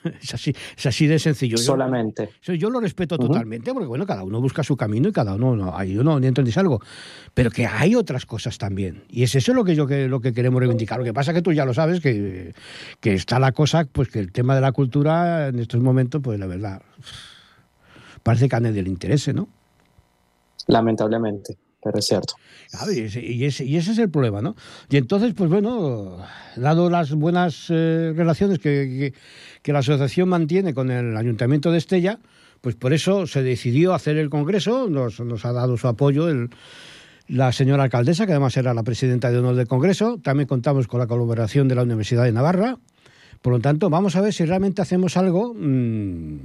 [0.22, 1.58] es, así, es así de sencillo.
[1.58, 2.30] Solamente.
[2.42, 5.56] Yo, yo lo respeto totalmente, porque bueno, cada uno busca su camino y cada uno,
[5.56, 6.82] no, hay uno ni entendéis algo.
[7.34, 9.04] Pero que hay otras cosas también.
[9.10, 11.00] Y es eso lo que yo que, lo que queremos reivindicar.
[11.00, 12.54] Lo que pasa es que tú ya lo sabes, que,
[13.00, 16.40] que está la cosa, pues que el tema de la cultura en estos momentos, pues
[16.40, 16.82] la verdad,
[18.24, 19.48] parece que a nadie le interese, ¿no?
[20.68, 22.36] Lamentablemente pero es cierto.
[22.92, 24.56] y, ese, es el problema, ¿no?
[24.90, 26.18] Y entonces, pues bueno,
[26.56, 29.14] dado las buenas eh, relaciones que,
[29.66, 32.20] la asociación mantiene con el Ayuntamiento de Estella,
[32.62, 36.28] pues por eso se decidió hacer el Congreso, nos, ha dado su apoyo
[37.28, 41.00] la señora alcaldesa, que además era la presidenta de honor del Congreso, también contamos con
[41.00, 42.78] la colaboración de la Universidad de Navarra,
[43.42, 45.54] por lo tanto, vamos a ver si realmente hacemos algo...
[45.54, 46.38] Mmm,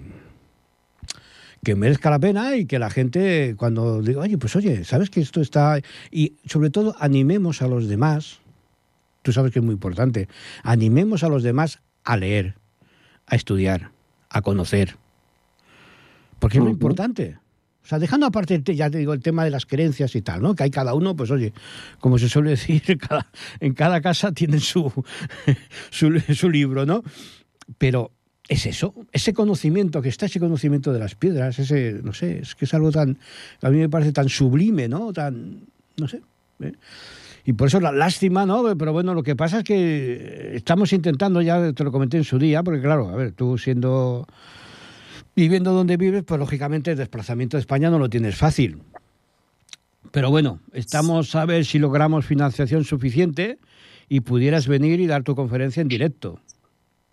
[1.64, 5.20] que merezca la pena y que la gente cuando diga, oye, pues oye, ¿sabes que
[5.20, 5.80] esto está...?
[6.11, 8.40] Y sobre todo animemos a los demás,
[9.22, 10.28] tú sabes que es muy importante,
[10.62, 12.54] animemos a los demás a leer,
[13.26, 13.90] a estudiar,
[14.30, 14.96] a conocer.
[16.38, 17.38] Porque es muy importante.
[17.82, 20.54] O sea, dejando aparte, ya te digo, el tema de las creencias y tal, ¿no?
[20.54, 21.54] Que hay cada uno, pues oye,
[22.00, 22.82] como se suele decir,
[23.61, 24.92] en cada casa tienen su,
[25.90, 27.02] su, su libro, ¿no?
[27.78, 28.12] Pero
[28.49, 32.55] es eso, ese conocimiento que está, ese conocimiento de las piedras, ese, no sé, es
[32.55, 33.18] que es algo tan,
[33.61, 35.12] a mí me parece tan sublime, ¿no?
[35.12, 35.66] Tan,
[35.99, 36.22] no sé.
[36.61, 36.72] ¿eh?
[37.44, 38.76] Y por eso la lástima, ¿no?
[38.76, 42.38] Pero bueno, lo que pasa es que estamos intentando, ya te lo comenté en su
[42.38, 44.26] día, porque claro, a ver, tú siendo,
[45.36, 48.78] viviendo donde vives, pues lógicamente el desplazamiento de España no lo tienes fácil.
[50.11, 53.59] Pero bueno, estamos a ver si logramos financiación suficiente
[54.09, 56.40] y pudieras venir y dar tu conferencia en directo.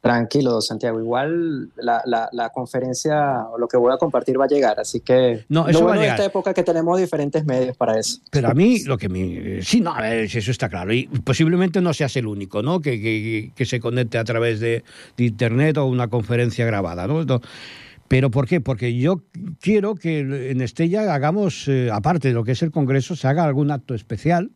[0.05, 0.99] Tranquilo, Santiago.
[0.99, 5.45] Igual la, la, conferencia o lo que voy a compartir va a llegar, así que
[5.49, 6.09] no, eso va a llegar.
[6.11, 8.19] esta época que tenemos diferentes medios para eso.
[8.29, 9.63] Pero a mí lo que me...
[9.63, 10.93] Sí, no, a ver, eso está claro.
[10.93, 12.81] Y posiblemente no seas el único, ¿no?
[12.81, 14.83] Que, que, que se conecte a través de,
[15.17, 17.25] de, Internet o una conferencia grabada, ¿no?
[18.07, 18.61] Pero ¿por qué?
[18.61, 19.23] Porque yo
[19.59, 23.43] quiero que en Estella hagamos, eh, aparte de lo que es el Congreso, se haga
[23.43, 24.51] algún acto especial,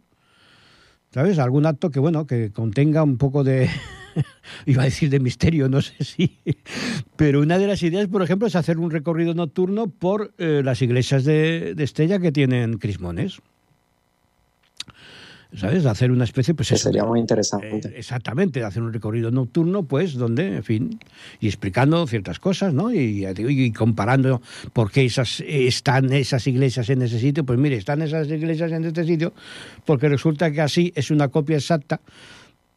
[1.12, 1.39] ¿sabes?
[1.39, 3.68] Algún acto que, bueno, que contenga un poco de
[4.66, 6.38] iba a decir de misterio, no sé si,
[7.16, 10.82] pero una de las ideas, por ejemplo, es hacer un recorrido nocturno por eh, las
[10.82, 13.39] iglesias de, de, Estella que tienen crismones.
[15.51, 15.84] ¿Sabes?
[15.88, 17.78] Hacer una especie, pues eso, sería muy interesante.
[17.78, 20.99] Eh, exactamente, hacer un recorrido nocturno, pues, donde, en fin,
[21.39, 22.93] y explicando ciertas cosas, ¿no?
[22.93, 24.43] Y, y, comparando
[24.74, 27.43] por qué esas, están esas iglesias en ese sitio.
[27.45, 29.34] Pues mire, están esas iglesias en este sitio
[29.86, 31.99] porque resulta que así es una copia exacta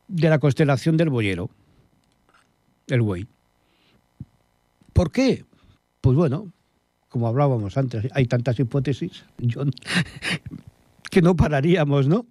[0.08, 1.50] de la constelación del boyero,
[2.88, 3.26] el buey.
[4.92, 5.44] ¿Por qué?
[6.00, 6.52] Pues bueno,
[7.08, 9.72] como hablábamos antes, hay tantas hipótesis, John,
[11.10, 12.26] que no pararíamos, ¿no?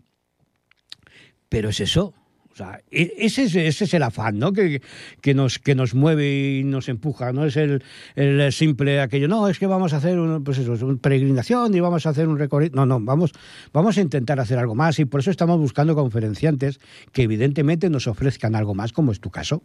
[1.50, 2.14] Pero es eso,
[2.54, 4.52] o sea, e, ese es, ese es el afán, ¿no?
[4.52, 4.82] Que,
[5.22, 7.84] que, nos, que nos mueve y nos empuja, no es el,
[8.16, 11.80] el simple aquello, no, es que vamos a hacer un, pues eso, una peregrinación y
[11.80, 12.76] vamos a hacer un recorrido.
[12.76, 13.32] No, no, vamos,
[13.74, 16.80] vamos a intentar hacer algo más y por eso estamos buscando conferenciantes
[17.12, 19.64] que evidentemente nos ofrezcan algo más, como es tu caso.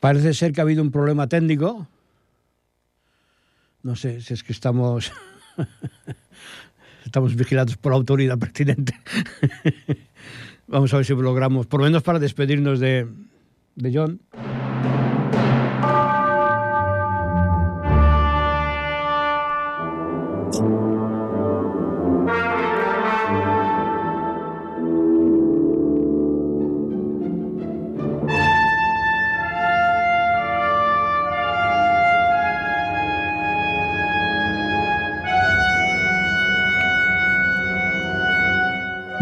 [0.00, 1.88] Parece ser que ha habido un problema técnico.
[3.82, 5.12] No sé si es que estamos.
[7.04, 8.94] estamos vigilados por la autoridad pertinente.
[10.68, 13.06] Vamos a ver si logramos, por lo menos para despedirnos de,
[13.76, 14.20] de John.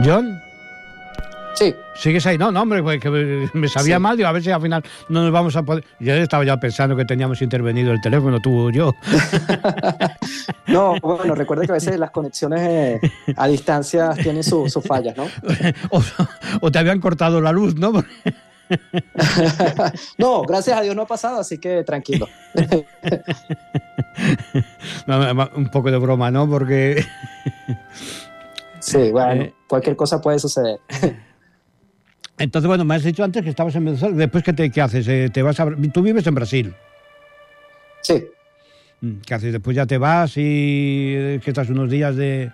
[0.04, 0.33] John.
[1.54, 1.74] Sí.
[1.94, 2.36] ¿Sigues ahí?
[2.36, 5.22] No, no, hombre, pues que me sabía mal, digo, a ver si al final no
[5.22, 5.84] nos vamos a poder...
[6.00, 8.92] Yo estaba ya pensando que teníamos intervenido el teléfono, tú o yo.
[10.66, 13.00] no, bueno, recuerda que a veces las conexiones eh,
[13.36, 15.26] a distancia tienen sus fallas, ¿no?
[16.60, 17.92] o, te habían cortado la luz, ¿no?
[20.18, 22.26] no, gracias a Dios no ha pasado, así que tranquilo.
[25.54, 26.48] un poco de broma, ¿no?
[26.48, 27.04] Porque...
[28.80, 30.78] Sí, bueno, eh, cualquier cosa puede suceder.
[32.38, 34.16] Entonces, bueno, me has dicho antes que estabas en Venezuela.
[34.16, 35.06] Después, ¿qué, te, qué haces?
[35.08, 36.74] Eh, ¿Te vas a, ¿Tú vives en Brasil?
[38.00, 38.24] Sí.
[39.00, 39.52] Mm, ¿Qué haces?
[39.52, 42.50] Después ya te vas y eh, que estás unos días de,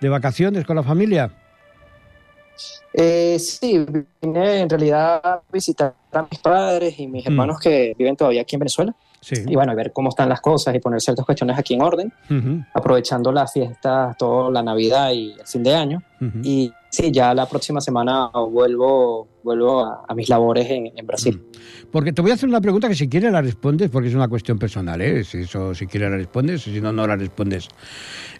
[0.00, 1.30] de vacaciones con la familia.
[2.92, 3.84] Eh, sí,
[4.22, 7.28] vine en realidad a visitar a mis padres y mis Mm.
[7.28, 8.94] hermanos que viven todavía aquí en Venezuela.
[9.28, 9.42] Sí.
[9.44, 12.62] Y bueno, ver cómo están las cosas y poner ciertas cuestiones aquí en orden, Ujú,
[12.72, 16.00] aprovechando las fiestas, toda la Navidad y el fin de año.
[16.20, 16.38] ujú.
[16.44, 21.42] Y sí, ya la próxima semana vuelvo, vuelvo a, a mis labores en, en Brasil.
[21.90, 24.28] Porque te voy a hacer una pregunta que si quieres la respondes, porque es una
[24.28, 25.24] cuestión personal, ¿eh?
[25.24, 27.66] Si, eso, si quieres la respondes, si no, no la respondes.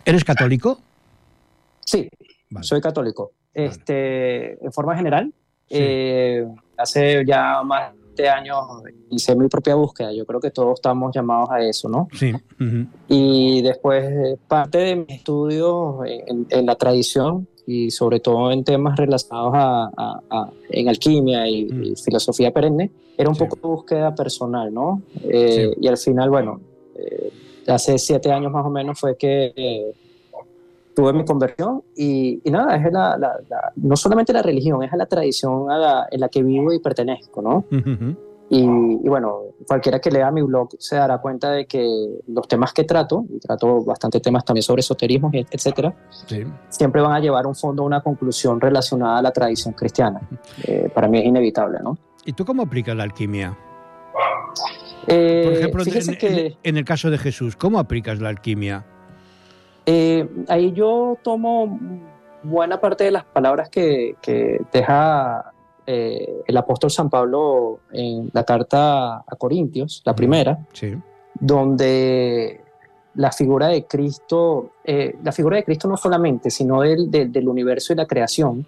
[0.05, 0.79] ¿Eres católico?
[1.85, 2.09] Sí,
[2.51, 2.65] Vale.
[2.65, 3.33] soy católico.
[3.53, 5.33] Este, en forma general,
[5.69, 5.79] Sí.
[5.81, 8.57] eh, hace ya más de años
[9.11, 10.13] hice mi propia búsqueda.
[10.13, 12.09] Yo creo que todos estamos llamados a eso, ¿no?
[12.13, 12.33] Sí.
[12.33, 12.87] ujú.
[13.09, 18.63] Y después, eh, parte de mis estudios en, en la tradición y sobre todo en
[18.65, 21.83] temas relacionados a, a- a- en alquimia y, Mm.
[21.85, 23.45] y filosofía perenne, era un Sí.
[23.45, 25.03] poco búsqueda personal, ¿no?
[25.25, 25.81] Eh, Sí.
[25.83, 26.61] Y al final, bueno,
[26.95, 27.31] eh,
[27.67, 29.93] hace siete años más o menos fue que eh,
[30.97, 34.91] tuve mi conversión y, y nada, es la, la- la- no solamente la religión, es
[34.95, 37.65] la tradición a la- en la que vivo y pertenezco, ¿no?
[37.71, 38.17] Ujú, ujú.
[38.49, 41.85] Y, y bueno, cualquiera que lea mi blog se dará cuenta de que
[42.29, 45.95] los temas que trato, y trato bastante temas también sobre esoterismo, etcétera,
[46.27, 46.45] Sí.
[46.71, 50.21] siempre van a llevar un fondo a una conclusión relacionada a la tradición cristiana.
[50.67, 51.99] Eh, para mí es inevitable, ¿no?
[52.25, 53.55] ¿Y tú cómo aplicas la alquimia?
[55.09, 58.87] Eh, Por ejemplo, en- que en el caso de Jesús, ¿cómo aplicas la alquimia?
[59.87, 61.79] Eh, ahí yo tomo
[62.43, 65.53] buena parte de las palabras que, que deja
[65.87, 70.95] eh, el apóstol San Pablo en la carta a Corintios, la primera, Sí.
[71.39, 72.61] donde
[73.15, 77.49] la figura de Cristo, eh, la figura de Cristo no solamente, sino del, del- del
[77.49, 78.67] universo y la creación,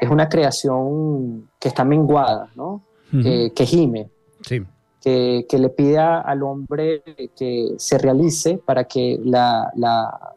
[0.00, 2.82] es una creación que está menguada, ¿no?
[3.10, 4.10] Que, que gime,
[4.42, 4.62] Sí.
[5.02, 7.02] Que, que le pida al hombre
[7.36, 10.34] que se realice para que la, la,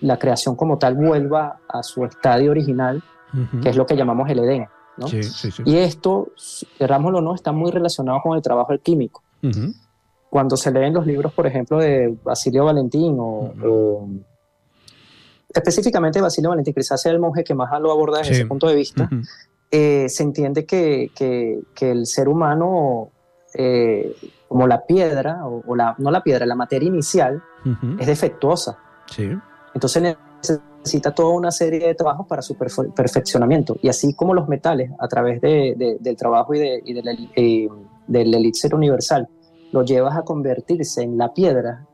[0.00, 3.02] la creación como tal vuelva a su estadio original,
[3.32, 3.60] Ujú.
[3.60, 4.66] que es lo que llamamos el Edén.
[4.96, 5.06] ¿no?
[5.06, 5.62] Sí, sí, sí.
[5.64, 6.32] Y esto,
[6.78, 9.22] querámoslo o no, está muy relacionado con el trabajo alquímico.
[9.42, 9.72] Ujú.
[10.30, 13.66] cuando se leen los libros, por ejemplo, de Basilio Valentín o, Ujú.
[13.66, 14.08] o-
[15.54, 18.74] específicamente Basilio Valentín, quizás sea el monje que más lo aborda desde ese punto de
[18.74, 19.08] vista,
[19.70, 23.10] eh, se entiende que, que- que el ser humano,
[23.54, 24.14] eh,
[24.48, 27.42] como la piedra, o, o la, no la piedra, la materia inicial,
[27.98, 28.78] es defectuosa.
[29.06, 29.28] Sí.
[29.74, 30.16] Entonces
[30.82, 33.76] necesita toda una serie de trabajos para su perfe- perfeccionamiento.
[33.82, 37.30] Y así como los metales, a través de- de- del trabajo y, de, y del,
[37.36, 37.68] eh,
[38.06, 39.28] del elixir universal,
[39.72, 41.84] lo llevas a convertirse en la piedra,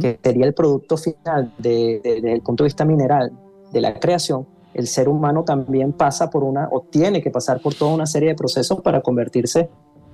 [0.00, 3.32] que sería el producto final de- de- desde el punto de vista mineral
[3.72, 7.72] de la creación, el ser humano también pasa por una, o tiene que pasar por
[7.74, 9.70] toda una serie de procesos para convertirse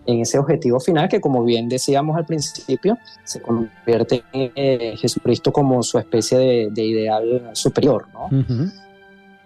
[0.09, 5.53] en ese objetivo final que, como bien decíamos al principio, se convierte en eh, Jesucristo
[5.53, 8.31] como su especie de, de ideal superior, ¿no?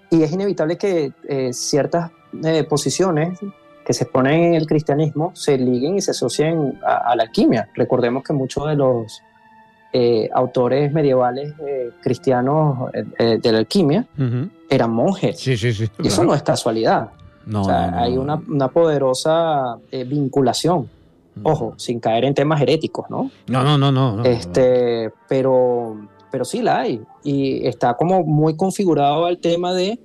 [0.09, 2.13] Y es inevitable que eh, ciertas
[2.45, 3.41] eh, posiciones
[3.85, 7.69] que se ponen en el cristianismo se liguen y se asocien a, a la alquimia.
[7.75, 9.21] Recordemos que muchos de los
[10.33, 11.53] autores medievales
[12.01, 14.07] cristianos de la alquimia
[14.71, 15.39] eran monjes.
[15.39, 15.87] Sí, sí, sí.
[16.03, 17.11] Y eso no es casualidad.
[17.47, 20.89] No, o sea, no, no, hay una, una poderosa eh, vinculación.
[21.37, 21.49] Ujú.
[21.49, 23.31] Ojo, sin caer en temas heréticos, ¿no?
[23.47, 24.23] No, no, no.
[24.25, 25.97] Este, pero,
[26.31, 27.03] pero sí la hay.
[27.23, 29.99] Y está como muy configurado al tema de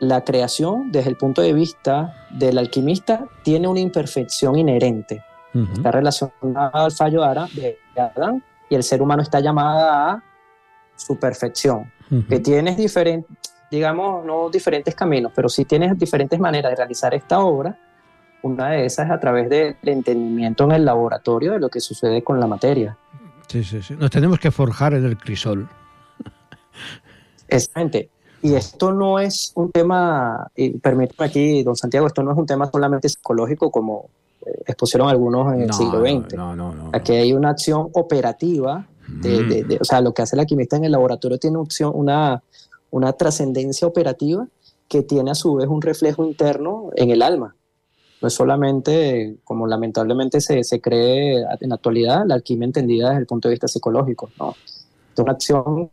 [0.00, 5.22] la creación desde el punto de vista del alquimista tiene una imperfección inherente.
[5.54, 5.72] Ujú.
[5.72, 10.24] Está relacionada al fallo de Adán y el ser humano está llamada a
[10.96, 11.90] su perfección.
[12.10, 12.26] Ujú.
[12.26, 13.30] Que tienes diferentes,
[13.70, 17.78] digamos, no diferentes caminos, pero sí tienes diferentes maneras de realizar esta obra.
[18.42, 22.22] Una de esas es a través del entendimiento en el laboratorio de lo que sucede
[22.22, 22.96] con la materia.
[23.48, 23.94] Sí, sí, sí.
[23.98, 25.68] Nos tenemos que forjar en el crisol.
[27.48, 28.10] Exactamente.
[28.42, 32.46] Y esto no es un tema, y permítame aquí, don Santiago, esto no es un
[32.46, 34.10] tema solamente psicológico como
[34.44, 36.34] eh, expusieron algunos en el No, siglo no, XX.
[36.36, 36.90] No, no, no.
[36.92, 39.48] Aquí hay una acción operativa, de, Mm.
[39.48, 42.42] de- de- o sea, lo que hace el alquimista en el laboratorio tiene opción- una,
[42.90, 44.46] una trascendencia operativa
[44.88, 47.54] que tiene a su vez un reflejo interno en el alma.
[48.22, 53.20] No es solamente, como lamentablemente se, se cree en la actualidad, la alquimia entendida desde
[53.20, 54.30] el punto de vista psicológico.
[54.38, 54.54] No.
[55.12, 55.90] Es una acción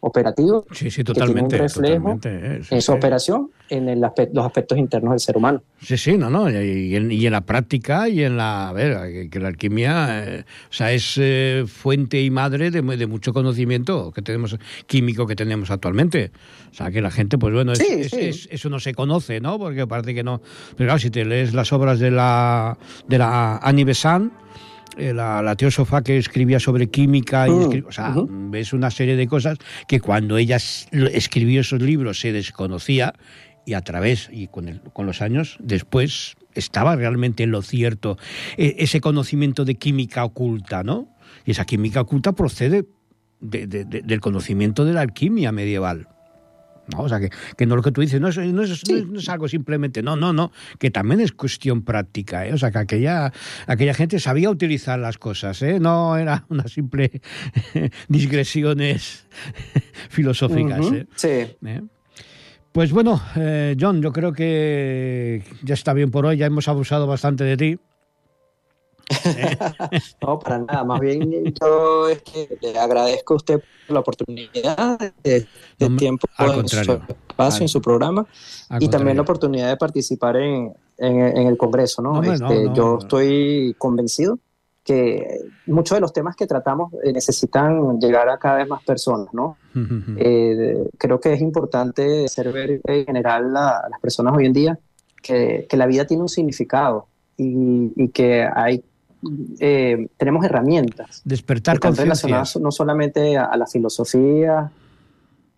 [0.00, 1.58] operativa Sí, sí, tiene un totalmente.
[1.58, 1.82] reflejo
[2.18, 2.28] totalmente,
[2.58, 5.60] eh, sí, en su operación en el los aspectos internos del ser humano.
[5.80, 8.96] Sí, sí, no, no, y, en, y en la práctica y en la, a ver,
[9.12, 13.32] que, que la alquimia, eh, o sea, es eh, fuente y madre de, de mucho
[13.32, 16.30] conocimiento que tenemos, químico que tenemos actualmente.
[16.70, 19.58] O sea, que la gente, pues bueno, es- es- es- eso no se conoce, ¿no?
[19.58, 20.40] Porque parece que no.
[20.76, 22.78] Pero claro, si te lees las obras de la,
[23.08, 24.32] de la Annie Besant,
[24.96, 29.26] la, la teósofa que escribía sobre química, y Mm, o sea, ves una serie de
[29.26, 29.58] cosas
[29.88, 33.14] que cuando ella escribió esos libros se desconocía
[33.64, 38.16] y a través y con, el, con los años después estaba realmente en lo cierto
[38.56, 41.08] e, ese conocimiento de química oculta, ¿no?
[41.44, 42.86] Y esa química oculta procede
[43.40, 46.08] del conocimiento de la alquimia medieval.
[46.92, 47.02] ¿No?
[47.02, 49.28] O sea, que, que, no lo que tú dices, no es, no, es, no es,
[49.28, 52.52] algo simplemente, no, no, no, que también es cuestión práctica, ¿eh?
[52.52, 53.32] o sea, que aquella,
[53.66, 55.78] aquella gente sabía utilizar las cosas, ¿eh?
[55.80, 57.20] no era una simple
[58.08, 59.26] digresiones
[60.10, 60.80] filosóficas.
[60.80, 61.06] Uh -huh.
[61.16, 61.56] Sí.
[61.66, 61.82] ¿Eh?
[62.72, 67.06] Pues bueno, eh, John, yo creo que ya está bien por hoy, ya hemos abusado
[67.06, 67.78] bastante de ti.
[70.22, 70.84] no, para nada.
[70.84, 75.46] Más bien yo es que le agradezco a usted por la oportunidad de,
[75.78, 79.14] de No, tiempo al en su espacio, Al- en su programa y también contrario.
[79.14, 82.02] la oportunidad de participar en, en- en el Congreso.
[82.02, 82.20] ¿no?
[82.20, 82.74] No, Este, no.
[82.74, 84.38] Yo estoy convencido
[84.82, 89.28] que muchos de los temas que tratamos eh, necesitan llegar a cada vez más personas.
[89.32, 89.56] ¿no?
[90.18, 94.52] Eh, creo que es importante hacer ver en general a, a las personas hoy en
[94.52, 94.78] día
[95.22, 98.82] que, que la vida tiene un significado y, y que hay,
[99.60, 104.70] eh, tenemos herramientas Despertar que están relacionadas no solamente a, a la filosofía,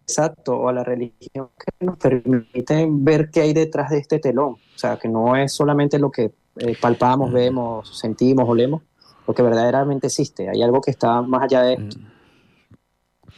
[0.03, 4.55] exacto, o a la religión, que nos permiten ver qué hay detrás de este telón.
[4.55, 8.83] O sea, que no es solamente lo que eh, palpamos, vemos, sentimos, olemos,
[9.27, 10.49] lo que verdaderamente existe.
[10.49, 11.99] Hay algo que está más allá de esto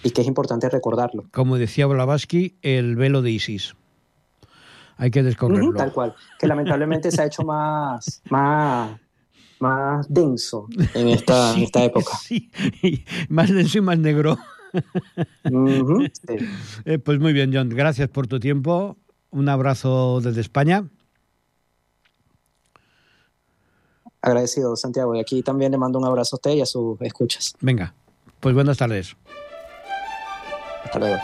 [0.03, 1.25] y que es importante recordarlo.
[1.33, 3.75] Como decía Blavatsky, el velo de Isis.
[4.97, 5.71] Hay que descorrerlo.
[5.71, 6.15] Ujú, tal cual.
[6.39, 8.99] Que lamentablemente se ha hecho más, más,
[9.61, 12.17] más denso en esta, en esta época.
[12.23, 12.51] Sí,
[12.83, 14.37] y más denso y más negro.
[14.37, 14.41] Sí.
[16.85, 17.69] Eh, pues muy bien, John.
[17.69, 18.97] Gracias por tu tiempo.
[19.31, 20.89] Un abrazo desde España.
[24.23, 25.15] Agradecido, Santiago.
[25.17, 27.55] Y aquí también le mando un abrazo a usted y a sus escuchas.
[27.61, 27.95] Venga,
[28.39, 29.17] pues buenas tardes.
[30.85, 31.17] Hasta luego.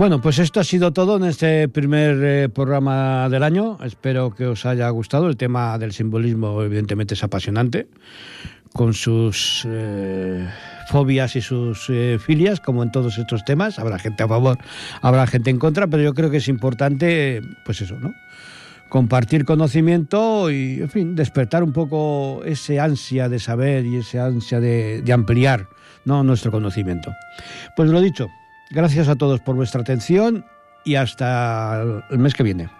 [0.00, 3.76] Bueno, pues esto ha sido todo en este primer eh, programa del año.
[3.84, 5.28] Espero que os haya gustado.
[5.28, 7.86] El tema del simbolismo evidentemente es apasionante,
[8.72, 10.48] con sus eh,
[10.88, 13.78] fobias y sus eh, filias, como en todos estos temas.
[13.78, 14.56] Habrá gente a favor,
[15.02, 18.14] habrá gente en contra, pero yo creo que es importante, pues eso, ¿no?
[18.88, 24.60] Compartir conocimiento y, en fin, despertar un poco ese ansia de saber y ese ansia
[24.60, 25.68] de, de ampliar
[26.06, 26.24] ¿no?
[26.24, 27.12] nuestro conocimiento.
[27.76, 28.28] Pues lo dicho,
[28.70, 30.44] gracias a todos por vuestra atención
[30.84, 32.79] y hasta el mes que viene.